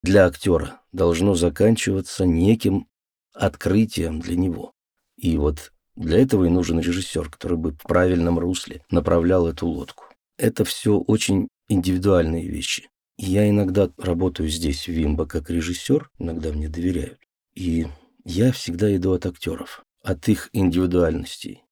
для 0.04 0.28
актера 0.28 0.82
должно 0.92 1.34
заканчиваться 1.34 2.28
неким 2.28 2.88
открытием 3.34 4.20
для 4.20 4.36
него. 4.36 4.72
И 5.18 5.36
вот 5.38 5.74
для 5.96 6.20
этого 6.20 6.46
и 6.46 6.50
нужен 6.50 6.80
режиссер, 6.80 7.30
который 7.30 7.58
бы 7.58 7.72
в 7.72 7.78
правильном 7.84 8.40
русле 8.40 8.82
направлял 8.90 9.48
эту 9.48 9.68
лодку. 9.68 10.06
Это 10.38 10.66
все 10.66 10.98
очень 10.98 11.48
индивидуальные 11.70 12.48
вещи. 12.48 12.90
Я 13.18 13.50
иногда 13.50 13.90
работаю 13.98 14.50
здесь, 14.50 14.88
в 14.88 14.92
Вимбо, 14.92 15.26
как 15.26 15.50
режиссер, 15.50 16.10
иногда 16.20 16.52
мне 16.52 16.68
доверяют. 16.68 17.20
И 17.54 17.88
я 18.26 18.52
всегда 18.52 18.94
иду 18.96 19.14
от 19.14 19.26
актеров, 19.26 19.86
от 20.04 20.28
их 20.28 20.50
индивидуальностей. 20.52 21.64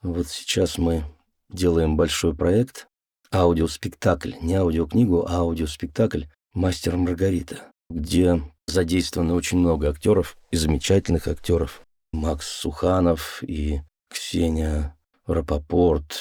Вот 0.00 0.28
сейчас 0.28 0.78
мы 0.78 1.04
делаем 1.50 1.96
большой 1.96 2.34
проект, 2.34 2.86
аудиоспектакль, 3.32 4.34
не 4.40 4.54
аудиокнигу, 4.54 5.26
а 5.28 5.38
аудиоспектакль 5.38 6.24
«Мастер 6.54 6.96
Маргарита», 6.96 7.72
где 7.90 8.40
задействовано 8.66 9.34
очень 9.34 9.58
много 9.58 9.88
актеров 9.88 10.36
и 10.50 10.56
замечательных 10.56 11.26
актеров. 11.26 11.82
Макс 12.12 12.46
Суханов 12.46 13.42
и 13.42 13.80
Ксения 14.08 14.96
Рапопорт, 15.26 16.18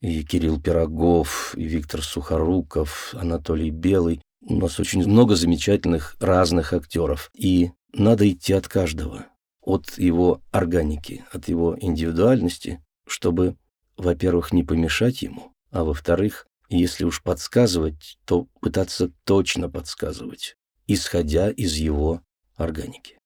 и 0.00 0.24
Кирилл 0.24 0.60
Пирогов, 0.60 1.54
и 1.56 1.64
Виктор 1.64 2.02
Сухоруков, 2.02 3.14
Анатолий 3.14 3.70
Белый. 3.70 4.20
У 4.40 4.56
нас 4.56 4.80
очень 4.80 5.06
много 5.06 5.36
замечательных 5.36 6.16
разных 6.20 6.72
актеров. 6.72 7.30
И 7.34 7.70
надо 7.92 8.28
идти 8.30 8.52
от 8.52 8.68
каждого, 8.68 9.26
от 9.60 9.98
его 9.98 10.42
органики, 10.50 11.24
от 11.32 11.48
его 11.48 11.76
индивидуальности, 11.78 12.84
чтобы, 13.06 13.56
во-первых, 13.96 14.52
не 14.52 14.64
помешать 14.64 15.22
ему, 15.22 15.52
А 15.70 15.84
во-вторых, 15.84 16.46
если 16.68 17.04
уж 17.04 17.22
подсказывать, 17.22 18.18
то 18.24 18.46
пытаться 18.60 19.12
точно 19.24 19.68
подсказывать, 19.68 20.56
исходя 20.86 21.50
из 21.50 21.74
его 21.74 22.22
органики. 22.56 23.21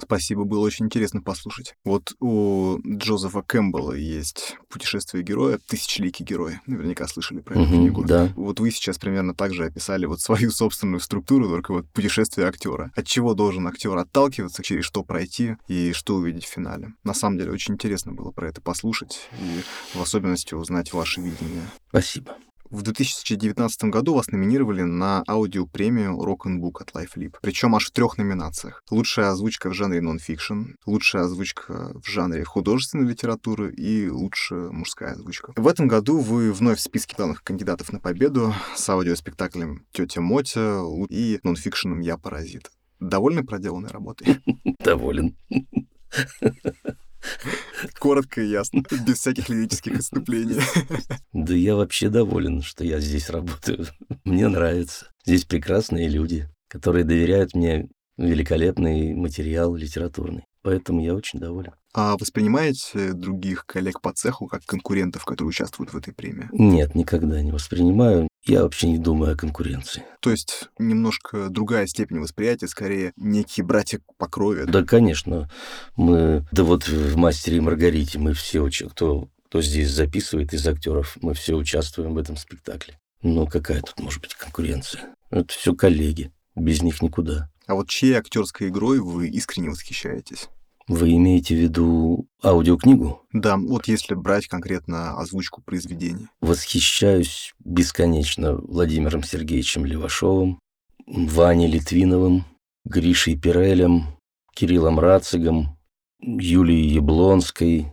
Спасибо, 0.00 0.44
было 0.44 0.60
очень 0.60 0.86
интересно 0.86 1.20
послушать. 1.22 1.74
Вот 1.84 2.14
у 2.20 2.78
Джозефа 2.86 3.42
Кэмпбелла 3.42 3.92
есть 3.92 4.56
«Путешествие 4.68 5.22
героя», 5.24 5.58
«Тысячеликий 5.66 6.24
герой». 6.24 6.60
Наверняка 6.66 7.06
слышали 7.08 7.40
про 7.40 7.54
эту 7.54 7.62
Мгм, 7.62 7.76
книгу. 7.76 8.04
да. 8.04 8.32
Вот 8.36 8.60
вы 8.60 8.70
сейчас 8.70 8.98
примерно 8.98 9.34
так 9.34 9.52
же 9.52 9.64
описали 9.64 10.06
вот 10.06 10.20
свою 10.20 10.50
собственную 10.50 11.00
структуру, 11.00 11.48
только 11.48 11.72
вот 11.72 11.88
путешествие 11.90 12.46
актера. 12.46 12.90
От 12.94 13.06
чего 13.06 13.34
должен 13.34 13.66
актер 13.66 13.96
отталкиваться, 13.96 14.62
через 14.62 14.84
что 14.84 15.02
пройти 15.02 15.56
и 15.66 15.92
что 15.92 16.14
увидеть 16.16 16.44
в 16.44 16.50
финале. 16.52 16.92
На 17.04 17.14
самом 17.14 17.38
деле 17.38 17.52
очень 17.52 17.74
интересно 17.74 18.12
было 18.12 18.30
про 18.30 18.48
это 18.48 18.60
послушать 18.60 19.28
и 19.40 19.96
в 19.96 20.02
особенности 20.02 20.54
узнать 20.54 20.92
ваше 20.92 21.20
видение. 21.20 21.62
Спасибо. 21.88 22.36
В 22.70 22.82
2019 22.82 23.84
году 23.84 24.14
вас 24.14 24.28
номинировали 24.28 24.82
на 24.82 25.22
аудиопремию 25.26 26.18
Rock 26.18 26.46
and 26.46 26.60
Book 26.60 26.82
от 26.82 26.90
LifeLib. 26.90 27.36
Причем 27.40 27.74
аж 27.74 27.86
в 27.86 27.92
трех 27.92 28.18
номинациях. 28.18 28.82
Лучшая 28.90 29.30
озвучка 29.30 29.70
в 29.70 29.72
жанре 29.72 30.02
нон-фикшн, 30.02 30.72
лучшая 30.84 31.24
озвучка 31.24 31.92
в 31.94 32.06
жанре 32.06 32.44
художественной 32.44 33.08
литературы 33.08 33.72
и 33.72 34.10
лучшая 34.10 34.70
мужская 34.70 35.12
озвучка. 35.12 35.54
В 35.56 35.66
этом 35.66 35.88
году 35.88 36.18
вы 36.18 36.52
вновь 36.52 36.78
в 36.78 36.82
списке 36.82 37.16
главных 37.16 37.42
кандидатов 37.42 37.90
на 37.90 38.00
победу 38.00 38.54
с 38.76 38.86
аудиоспектаклем 38.88 39.86
«Тетя 39.92 40.20
Мотя» 40.20 40.82
и 41.08 41.40
нон-фикшеном 41.42 42.00
«Я 42.00 42.18
паразит». 42.18 42.70
Довольны 43.00 43.44
проделанной 43.44 43.90
работой? 43.90 44.40
Доволен. 44.80 45.36
Коротко 47.98 48.40
и 48.40 48.48
ясно, 48.48 48.82
без 49.06 49.18
всяких 49.18 49.48
лирических 49.48 49.96
отступлений. 49.98 50.60
Да 51.32 51.54
я 51.54 51.76
вообще 51.76 52.08
доволен, 52.08 52.62
что 52.62 52.84
я 52.84 53.00
здесь 53.00 53.30
работаю. 53.30 53.86
Мне 54.24 54.48
нравится. 54.48 55.10
Здесь 55.24 55.44
прекрасные 55.44 56.08
люди, 56.08 56.48
которые 56.68 57.04
доверяют 57.04 57.54
мне 57.54 57.88
великолепный 58.16 59.14
материал 59.14 59.74
литературный. 59.74 60.44
Поэтому 60.68 61.02
я 61.02 61.14
очень 61.14 61.38
доволен. 61.38 61.72
А 61.94 62.18
воспринимаете 62.18 63.14
других 63.14 63.64
коллег 63.64 64.02
по 64.02 64.12
цеху 64.12 64.46
как 64.48 64.66
конкурентов, 64.66 65.24
которые 65.24 65.48
участвуют 65.48 65.94
в 65.94 65.96
этой 65.96 66.12
премии? 66.12 66.46
Нет, 66.52 66.94
никогда 66.94 67.40
не 67.40 67.52
воспринимаю. 67.52 68.28
Я 68.44 68.64
вообще 68.64 68.90
не 68.90 68.98
думаю 68.98 69.32
о 69.32 69.34
конкуренции. 69.34 70.04
То 70.20 70.30
есть 70.30 70.68
немножко 70.78 71.48
другая 71.48 71.86
степень 71.86 72.18
восприятия, 72.18 72.68
скорее 72.68 73.14
некие 73.16 73.64
братья 73.64 74.02
по 74.18 74.28
крови. 74.28 74.64
Да, 74.68 74.84
конечно. 74.84 75.50
Мы, 75.96 76.46
да 76.52 76.64
вот 76.64 76.86
в 76.86 77.16
«Мастере 77.16 77.56
и 77.56 77.60
Маргарите» 77.60 78.18
мы 78.18 78.34
все, 78.34 78.68
кто, 78.90 79.30
кто 79.46 79.62
здесь 79.62 79.90
записывает 79.90 80.52
из 80.52 80.68
актеров, 80.68 81.16
мы 81.22 81.32
все 81.32 81.54
участвуем 81.54 82.12
в 82.12 82.18
этом 82.18 82.36
спектакле. 82.36 82.98
Но 83.22 83.46
какая 83.46 83.80
тут 83.80 83.98
может 84.00 84.20
быть 84.20 84.34
конкуренция? 84.34 85.14
Это 85.30 85.50
все 85.50 85.72
коллеги. 85.72 86.30
Без 86.54 86.82
них 86.82 87.00
никуда. 87.00 87.48
А 87.66 87.74
вот 87.74 87.88
чьей 87.88 88.16
актерской 88.16 88.68
игрой 88.68 88.98
вы 88.98 89.28
искренне 89.28 89.70
восхищаетесь? 89.70 90.50
Вы 90.88 91.16
имеете 91.16 91.54
в 91.54 91.58
виду 91.58 92.26
аудиокнигу? 92.42 93.22
Да, 93.34 93.58
вот 93.58 93.88
если 93.88 94.14
брать 94.14 94.46
конкретно 94.46 95.18
озвучку 95.18 95.60
произведений. 95.60 96.28
Восхищаюсь 96.40 97.54
бесконечно 97.58 98.54
Владимиром 98.54 99.22
Сергеевичем 99.22 99.84
Левашовым, 99.84 100.58
Ваней 101.06 101.70
Литвиновым, 101.70 102.46
Гришей 102.86 103.38
Пирелем, 103.38 104.18
Кириллом 104.54 104.98
Рацигом, 104.98 105.78
Юлией 106.20 106.94
Яблонской, 106.94 107.92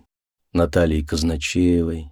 Натальей 0.53 1.05
Казначеевой. 1.05 2.11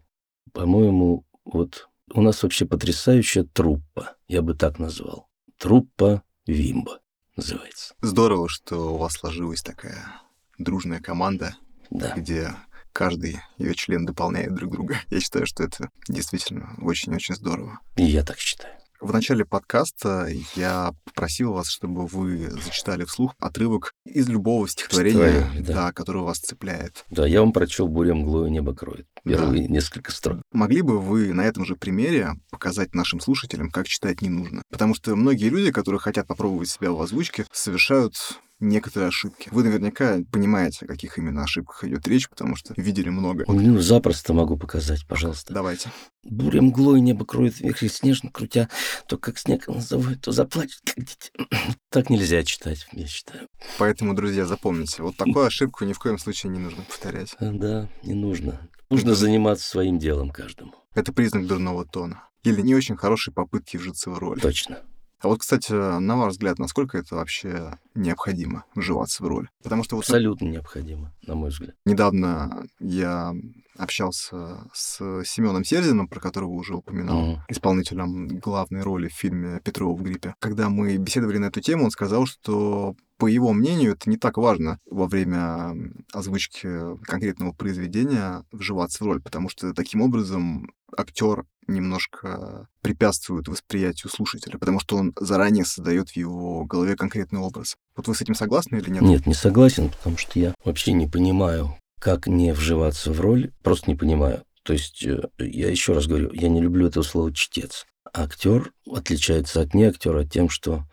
По-моему, 0.52 1.26
вот 1.46 1.88
у 2.14 2.22
нас 2.22 2.44
вообще 2.44 2.66
потрясающая 2.66 3.46
труппа, 3.46 4.18
я 4.28 4.42
бы 4.42 4.54
так 4.54 4.80
назвал. 4.80 5.30
Труппа 5.58 6.24
Вимба 6.46 7.00
называется. 7.38 7.96
Здорово, 8.02 8.50
что 8.50 8.96
у 8.96 8.98
вас 8.98 9.14
сложилась 9.14 9.62
такая 9.62 10.23
дружная 10.64 11.00
команда, 11.00 11.56
Да. 11.90 12.14
где 12.16 12.56
каждый 12.92 13.40
ее 13.58 13.74
член 13.76 14.06
дополняет 14.06 14.54
друг 14.56 14.72
друга. 14.72 14.98
Я 15.10 15.20
считаю, 15.20 15.46
что 15.46 15.64
это 15.64 15.90
действительно 16.08 16.76
очень-очень 16.82 17.36
здорово. 17.36 17.80
И 17.96 18.04
я 18.04 18.24
так 18.24 18.38
считаю. 18.38 18.74
В 19.02 19.12
начале 19.12 19.44
подкаста 19.44 20.30
я 20.56 20.94
попросил 21.04 21.52
вас, 21.52 21.68
чтобы 21.70 22.06
вы 22.08 22.50
зачитали 22.52 23.04
вслух 23.04 23.36
отрывок 23.38 23.92
из 24.06 24.30
любого 24.30 24.66
стихотворения, 24.70 25.30
Стихотворение, 25.32 25.64
да. 25.68 25.74
да, 25.74 25.92
которое 25.92 26.20
вас 26.24 26.38
цепляет. 26.40 27.04
Да, 27.10 27.28
я 27.28 27.42
вам 27.42 27.52
прочел 27.52 27.90
«Буря 27.90 28.14
мглою 28.14 28.50
небо 28.50 28.74
кроет». 28.74 29.06
Первые 29.26 29.68
несколько 29.68 30.14
строк. 30.14 30.42
Могли 30.54 30.82
бы 30.84 31.02
вы 31.02 31.34
на 31.34 31.42
этом 31.42 31.66
же 31.66 31.76
примере 31.76 32.36
показать 32.50 32.96
нашим 32.96 33.20
слушателям, 33.20 33.72
как 33.72 33.88
читать 33.90 34.22
не 34.22 34.30
нужно? 34.30 34.62
Потому 34.70 34.96
что 34.96 35.14
многие 35.18 35.50
люди, 35.50 35.72
которые 35.72 36.00
хотят 36.00 36.26
попробовать 36.26 36.70
себя 36.70 36.92
в 36.92 37.02
озвучке, 37.02 37.46
совершают 37.52 38.16
некоторые 38.64 39.10
ошибки. 39.10 39.50
Вы 39.52 39.64
наверняка 39.64 40.20
понимаете, 40.32 40.86
о 40.86 40.88
каких 40.88 41.18
именно 41.18 41.44
ошибках 41.44 41.84
идет 41.84 42.08
речь, 42.08 42.30
потому 42.30 42.56
что 42.56 42.74
видели 42.78 43.10
много. 43.10 43.46
Ну, 43.48 43.80
запросто 43.80 44.34
могу 44.34 44.58
показать, 44.58 45.06
пожалуйста. 45.08 45.54
Давайте. 45.54 45.92
Буря 46.24 46.62
мглой 46.62 47.02
небо 47.02 47.26
кроет 47.26 47.60
вверх 47.60 47.84
и 47.84 47.90
снежно 47.90 48.32
крутя, 48.32 48.70
то 49.08 49.18
как 49.18 49.38
снег 49.38 49.68
назовет, 49.68 50.22
то 50.22 50.32
заплачет, 50.32 50.82
как 50.86 51.06
дитя. 51.06 51.30
Так 51.90 52.10
нельзя 52.10 52.44
читать, 52.44 52.88
я 52.92 53.06
считаю. 53.06 53.48
Поэтому, 53.78 54.16
друзья, 54.16 54.46
запомните, 54.46 55.04
вот 55.04 55.16
такую 55.16 55.46
ошибку 55.46 55.86
ни 55.86 55.94
в 55.94 56.00
коем 56.00 56.18
случае 56.18 56.52
не 56.52 56.60
нужно 56.60 56.82
повторять. 56.84 57.36
А, 57.40 57.52
Да, 57.52 57.90
не 58.04 58.16
нужно. 58.16 58.68
Нужно 58.90 59.14
заниматься 59.14 59.68
своим 59.68 60.00
делом 60.00 60.32
каждому. 60.32 60.74
Это 60.96 61.14
признак 61.14 61.46
дурного 61.46 61.86
тона. 61.86 62.28
Или 62.44 62.62
не 62.62 62.76
очень 62.76 62.96
хорошей 62.98 63.34
попытки 63.34 63.78
вжиться 63.78 64.10
в 64.10 64.18
роль. 64.18 64.40
Точно. 64.40 64.80
А 65.24 65.28
вот, 65.30 65.40
кстати, 65.40 65.72
на 65.72 66.18
ваш 66.18 66.34
взгляд, 66.34 66.60
насколько 66.60 66.98
это 66.98 67.16
вообще 67.16 67.78
необходимо 67.96 68.66
вживаться 68.76 69.24
в 69.24 69.28
роль? 69.28 69.48
Потому 69.64 69.84
что 69.84 69.96
вот 69.96 70.04
Абсолютно 70.04 70.46
необходимо, 70.48 71.14
на 71.26 71.36
мой 71.36 71.50
взгляд. 71.50 71.76
недавно 71.86 72.66
я 72.80 73.34
общался 73.78 74.68
с 74.74 75.24
Семеном 75.26 75.64
Серзиным, 75.64 76.08
про 76.08 76.20
которого 76.20 76.52
уже 76.52 76.76
упоминал, 76.76 77.22
Мгм. 77.22 77.42
исполнителем 77.48 78.28
главной 78.40 78.82
роли 78.82 79.08
в 79.08 79.14
фильме 79.14 79.62
«Петрова 79.64 79.96
в 79.98 80.04
гриппе». 80.04 80.36
Когда 80.40 80.70
мы 80.70 80.98
беседовали 80.98 81.38
на 81.38 81.46
эту 81.46 81.62
тему, 81.62 81.86
он 81.86 81.92
сказал, 81.92 82.26
что 82.26 82.96
по 83.24 83.28
его 83.28 83.54
мнению, 83.54 83.94
это 83.94 84.10
не 84.10 84.18
так 84.18 84.36
важно 84.36 84.80
во 84.86 85.08
время 85.08 85.78
озвучки 86.12 86.68
конкретного 87.04 87.54
произведения 87.54 88.44
вживаться 88.52 89.02
в 89.02 89.08
роль, 89.08 89.22
потому 89.22 89.48
что 89.48 89.74
таким 89.74 90.02
образом 90.02 90.74
актер 90.98 91.46
немножко 91.68 92.68
препятствует 92.82 93.48
восприятию 93.48 94.12
слушателя, 94.12 94.58
потому 94.58 94.82
что 94.82 94.98
он 94.98 95.14
заранее 95.18 95.64
создает 95.64 96.10
в 96.10 96.18
его 96.18 96.66
голове 96.66 96.98
конкретный 96.98 97.40
образ. 97.40 97.78
Вот 97.96 98.10
вы 98.10 98.14
с 98.14 98.22
этим 98.22 98.36
согласны 98.36 98.76
или 98.76 98.90
нет? 98.90 99.04
Нет, 99.04 99.26
не 99.26 99.34
согласен, 99.34 99.88
потому 99.88 100.18
что 100.18 100.38
я 100.38 100.54
вообще 100.66 100.92
не 100.92 101.08
понимаю, 101.08 101.78
как 102.02 102.28
не 102.28 102.52
вживаться 102.52 103.14
в 103.14 103.22
роль, 103.22 103.54
просто 103.64 103.90
не 103.90 103.96
понимаю. 103.96 104.44
То 104.64 104.74
есть, 104.74 105.06
э, 105.06 105.30
я 105.38 105.70
еще 105.70 105.94
раз 105.94 106.08
говорю, 106.08 106.30
я 106.34 106.50
не 106.50 106.60
люблю 106.60 106.88
этого 106.88 107.04
слова 107.06 107.32
«чтец». 107.34 107.86
Актер 108.14 108.74
отличается 108.92 109.62
от 109.62 109.74
неактера 109.74 110.26
тем, 110.26 110.50
что 110.50 110.84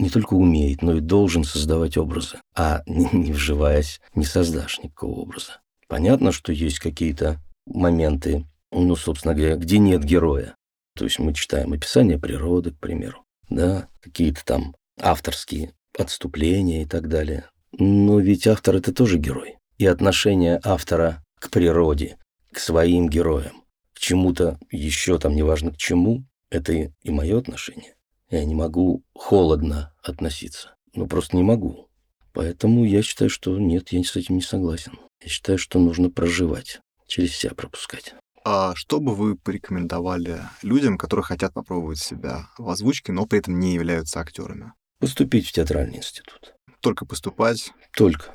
не 0.00 0.08
только 0.10 0.34
умеет, 0.34 0.82
но 0.82 0.94
и 0.94 1.00
должен 1.00 1.44
создавать 1.44 1.96
образы. 1.96 2.40
А 2.54 2.82
не, 2.86 3.32
вживаясь, 3.32 4.00
не 4.14 4.24
создашь 4.24 4.80
никакого 4.82 5.20
образа. 5.20 5.60
Понятно, 5.86 6.32
что 6.32 6.52
есть 6.52 6.78
какие-то 6.78 7.38
моменты, 7.66 8.46
ну, 8.72 8.96
собственно 8.96 9.34
говоря, 9.34 9.56
где 9.56 9.78
нет 9.78 10.02
героя. 10.04 10.54
То 10.96 11.04
есть 11.04 11.18
мы 11.18 11.34
читаем 11.34 11.72
описание 11.72 12.18
природы, 12.18 12.72
к 12.72 12.78
примеру, 12.78 13.24
да, 13.48 13.88
какие-то 14.00 14.44
там 14.44 14.74
авторские 15.00 15.72
отступления 15.98 16.82
и 16.82 16.86
так 16.86 17.08
далее. 17.08 17.48
Но 17.72 18.18
ведь 18.18 18.46
автор— 18.46 18.76
это 18.76 18.92
тоже 18.92 19.18
герой. 19.18 19.56
И 19.78 19.86
отношение 19.86 20.60
автора 20.64 21.24
к 21.38 21.50
природе, 21.50 22.18
к 22.52 22.58
своим 22.58 23.08
героям, 23.08 23.64
к 23.94 23.98
чему-то 23.98 24.58
еще 24.70 25.18
там, 25.18 25.34
неважно 25.34 25.70
к 25.70 25.76
чему, 25.76 26.24
это 26.50 26.72
и 26.72 27.10
мое 27.10 27.38
отношение. 27.38 27.94
Я 28.30 28.44
не 28.44 28.54
могу 28.54 29.02
холодно 29.12 29.92
относиться. 30.02 30.76
Ну, 30.94 31.08
просто 31.08 31.36
не 31.36 31.42
могу. 31.42 31.88
Поэтому 32.32 32.84
я 32.84 33.02
считаю, 33.02 33.28
что 33.28 33.58
нет, 33.58 33.90
я 33.90 34.04
с 34.04 34.14
этим 34.14 34.36
не 34.36 34.42
согласен. 34.42 34.92
Я 35.20 35.28
считаю, 35.28 35.58
что 35.58 35.80
нужно 35.80 36.10
проживать, 36.10 36.80
через 37.08 37.36
себя 37.36 37.54
пропускать. 37.54 38.14
А 38.44 38.74
что 38.76 39.00
бы 39.00 39.16
вы 39.16 39.36
порекомендовали 39.36 40.42
людям, 40.62 40.96
которые 40.96 41.24
хотят 41.24 41.52
попробовать 41.52 41.98
себя 41.98 42.46
в 42.56 42.70
озвучке, 42.70 43.12
но 43.12 43.26
при 43.26 43.40
этом 43.40 43.58
не 43.58 43.74
являются 43.74 44.20
актерами? 44.20 44.72
Поступить 45.00 45.48
в 45.48 45.52
театральный 45.52 45.98
институт. 45.98 46.54
Только 46.80 47.04
поступать, 47.04 47.72
Только. 47.94 48.32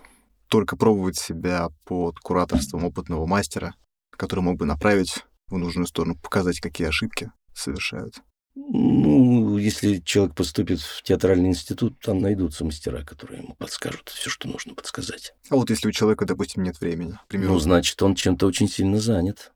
только 0.50 0.76
пробовать 0.76 1.18
себя 1.18 1.70
под 1.86 2.20
кураторством 2.20 2.84
опытного 2.84 3.26
мастера, 3.26 3.74
который 4.12 4.42
мог 4.42 4.58
бы 4.58 4.66
направить 4.66 5.24
в 5.48 5.58
нужную 5.58 5.88
сторону, 5.88 6.20
показать, 6.22 6.60
какие 6.60 6.88
ошибки 6.88 7.32
совершают. 7.54 8.22
Ну, 8.56 9.58
если 9.58 9.98
человек 10.00 10.34
поступит 10.34 10.80
в 10.80 11.04
театральный 11.04 11.50
институт, 11.50 12.00
там 12.00 12.20
найдутся 12.20 12.64
мастера, 12.64 13.04
которые 13.04 13.42
ему 13.44 13.54
подскажут 13.56 14.10
все, 14.10 14.30
что 14.30 14.48
нужно 14.48 14.74
подсказать. 14.74 15.34
А 15.50 15.56
вот 15.56 15.70
если 15.70 15.90
у 15.90 15.92
человека, 15.92 16.26
допустим, 16.26 16.64
нет 16.64 16.80
времени, 16.80 17.12
к 17.26 17.28
примеру, 17.28 17.54
Ну, 17.54 17.60
значит, 17.60 18.02
он 18.02 18.16
чем-то 18.16 18.46
очень 18.48 18.70
сильно 18.70 19.00
занят. 19.00 19.52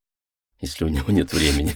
если 0.59 0.83
у 0.83 0.89
него 0.89 1.11
нет 1.13 1.31
времени. 1.33 1.75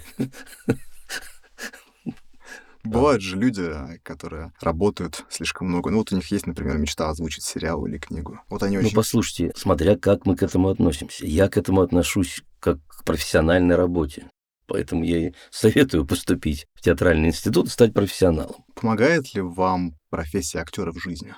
Бывают 2.84 3.22
же 3.22 3.38
люди, 3.38 3.72
которые 4.04 4.52
работают 4.60 5.24
слишком 5.30 5.70
много. 5.70 5.90
Ну 5.90 6.00
вот 6.00 6.12
у 6.12 6.16
них 6.18 6.30
есть, 6.32 6.46
например, 6.46 6.78
мечта 6.78 7.10
озвучить 7.10 7.46
сериал 7.46 7.86
или 7.86 7.98
книгу. 7.98 8.42
Вот 8.50 8.62
они 8.62 8.78
Ну, 8.78 8.84
очень... 8.84 8.96
послушайте, 8.96 9.54
смотря 9.56 9.96
как 9.96 10.26
мы 10.26 10.36
к 10.36 10.44
этому 10.44 10.68
относимся. 10.68 11.26
Я 11.26 11.48
к 11.48 11.56
этому 11.56 11.82
отношусь 11.82 12.44
как 12.60 12.80
к 12.88 13.06
профессиональной 13.06 13.78
работе. 13.78 14.26
Поэтому 14.68 15.04
я 15.04 15.30
и 15.30 15.34
советую 15.50 16.06
поступить 16.06 16.68
в 16.74 16.82
театральный 16.82 17.30
институт 17.30 17.68
и 17.68 17.70
стать 17.70 17.94
профессионалом. 17.94 18.66
Помогает 18.76 19.34
ли 19.34 19.42
вам 19.42 19.96
профессия 20.10 20.60
актера 20.60 20.92
в 20.92 21.00
жизни? 21.00 21.34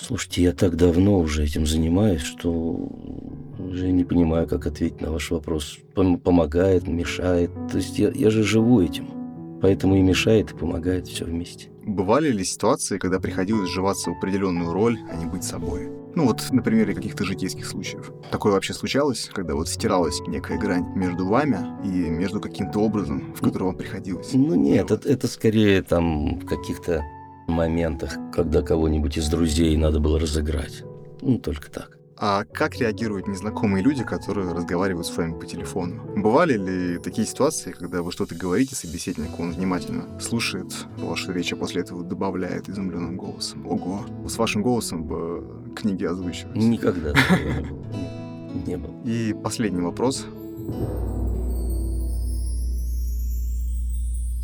Слушайте, 0.00 0.42
я 0.42 0.52
так 0.52 0.76
давно 0.76 1.18
уже 1.18 1.44
этим 1.44 1.66
занимаюсь, 1.66 2.22
что 2.22 2.50
уже 2.50 3.92
не 3.92 4.04
понимаю, 4.04 4.48
как 4.48 4.66
ответить 4.66 5.00
на 5.00 5.12
ваш 5.12 5.30
вопрос. 5.30 5.78
Пом- 5.94 6.18
помогает, 6.18 6.88
мешает. 6.88 7.50
То 7.70 7.76
есть 7.76 7.98
я, 7.98 8.10
я 8.10 8.30
же 8.30 8.42
живу 8.42 8.80
этим. 8.80 9.60
Поэтому 9.60 9.96
и 9.96 10.00
мешает, 10.00 10.52
и 10.52 10.56
помогает 10.56 11.06
все 11.06 11.26
вместе. 11.26 11.68
Бывали 11.84 12.30
ли 12.32 12.44
ситуации, 12.44 12.98
когда 12.98 13.20
приходилось 13.20 13.68
вживаться 13.68 14.10
в 14.10 14.16
определенную 14.16 14.72
роль, 14.72 14.98
а 15.10 15.16
не 15.16 15.26
быть 15.26 15.44
собой? 15.44 15.99
Ну 16.14 16.26
вот 16.26 16.50
на 16.50 16.62
примере 16.62 16.94
каких-то 16.94 17.24
житейских 17.24 17.66
случаев. 17.66 18.12
Такое 18.30 18.52
вообще 18.52 18.74
случалось, 18.74 19.30
когда 19.32 19.54
вот 19.54 19.68
стиралась 19.68 20.20
некая 20.26 20.58
грань 20.58 20.86
между 20.96 21.26
вами 21.26 21.58
и 21.84 22.10
между 22.10 22.40
каким-то 22.40 22.80
образом, 22.80 23.34
в 23.34 23.40
который 23.40 23.64
вам 23.64 23.76
приходилось? 23.76 24.30
Ну 24.32 24.54
нет, 24.54 24.90
это, 24.90 25.08
это 25.08 25.28
скорее 25.28 25.82
там 25.82 26.40
в 26.40 26.46
каких-то 26.46 27.04
моментах, 27.46 28.16
когда 28.32 28.62
кого-нибудь 28.62 29.16
из 29.16 29.28
друзей 29.28 29.76
надо 29.76 30.00
было 30.00 30.18
разыграть. 30.18 30.84
Ну, 31.20 31.38
только 31.38 31.70
так. 31.70 31.99
А 32.22 32.44
как 32.44 32.76
реагируют 32.76 33.26
незнакомые 33.28 33.82
люди, 33.82 34.04
которые 34.04 34.52
разговаривают 34.52 35.06
с 35.06 35.16
вами 35.16 35.40
по 35.40 35.46
телефону? 35.46 36.02
Бывали 36.20 36.58
ли 36.58 36.98
такие 36.98 37.26
ситуации, 37.26 37.72
когда 37.72 38.02
вы 38.02 38.12
что-то 38.12 38.34
говорите 38.34 38.74
собеседнику, 38.74 39.42
он 39.42 39.52
внимательно 39.52 40.20
слушает 40.20 40.70
вашу 40.98 41.32
речь, 41.32 41.50
а 41.54 41.56
после 41.56 41.80
этого 41.80 42.04
добавляет 42.04 42.68
изумленным 42.68 43.16
голосом? 43.16 43.66
Ого, 43.66 44.04
с 44.28 44.36
вашим 44.36 44.60
голосом 44.60 45.04
бы 45.04 45.72
книги 45.74 46.04
озвучивать. 46.04 46.54
Никогда 46.54 47.14
не 48.66 48.76
было. 48.76 49.02
И 49.06 49.34
последний 49.42 49.80
вопрос. 49.80 50.26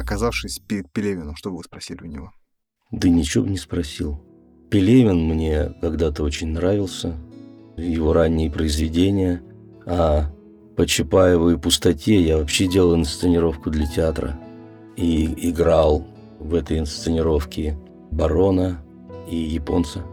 Оказавшись 0.00 0.60
перед 0.60 0.90
Пелевиным, 0.92 1.36
что 1.36 1.54
вы 1.54 1.62
спросили 1.62 2.00
у 2.00 2.06
него? 2.06 2.32
Да 2.90 3.10
ничего 3.10 3.44
бы 3.44 3.50
не 3.50 3.58
спросил. 3.58 4.18
Пелевин 4.70 5.28
мне 5.28 5.74
когда-то 5.82 6.22
очень 6.22 6.48
нравился, 6.48 7.18
его 7.76 8.12
ранние 8.12 8.50
произведения, 8.50 9.42
а 9.86 10.30
по 10.76 10.86
Чапаеву 10.86 11.50
и 11.50 11.56
пустоте 11.56 12.20
я 12.20 12.38
вообще 12.38 12.66
делал 12.66 12.94
инсценировку 12.96 13.70
для 13.70 13.86
театра 13.86 14.38
и 14.96 15.26
играл 15.50 16.06
в 16.38 16.54
этой 16.54 16.78
инсценировке 16.78 17.78
барона 18.10 18.82
и 19.28 19.36
японца. 19.36 20.04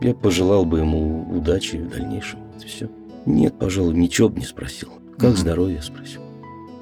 Я 0.00 0.14
пожелал 0.14 0.64
бы 0.64 0.78
ему 0.80 1.28
удачи 1.36 1.76
в 1.76 1.90
дальнейшем. 1.90 2.40
Это 2.56 2.66
все. 2.66 2.88
Нет, 3.24 3.56
пожалуй, 3.58 3.94
ничего 3.94 4.28
бы 4.28 4.40
не 4.40 4.46
спросил. 4.46 4.88
Как 5.16 5.30
Мгм. 5.30 5.36
здоровье 5.38 5.82
спросил. 5.82 6.20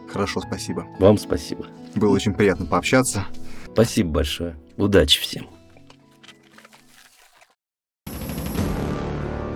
Хорошо, 0.09 0.41
спасибо. 0.41 0.87
Вам 0.99 1.19
спасибо. 1.19 1.67
Было 1.95 2.15
очень 2.15 2.35
приятно 2.35 2.67
пообщаться. 2.67 3.27
Спасибо 3.73 4.11
большое. 4.11 4.57
Удачи 4.77 5.21
всем. 5.21 5.47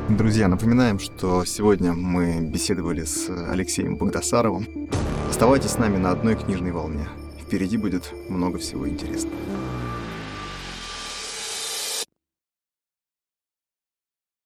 Друзья, 0.09 0.49
напоминаем, 0.49 0.99
что 0.99 1.47
сегодня 1.47 1.95
мы 1.95 2.39
беседовали 2.43 3.05
с 3.05 3.31
Алексеем 3.51 3.97
Богдасаровым. 3.97 4.67
Оставайтесь 5.31 5.71
с 5.71 5.79
нами 5.79 5.97
на 5.97 6.11
одной 6.11 6.37
книжной 6.37 6.73
волне. 6.73 7.09
Впереди 7.41 7.79
будет 7.79 8.13
много 8.29 8.59
всего 8.59 8.87
интересного. 8.87 9.35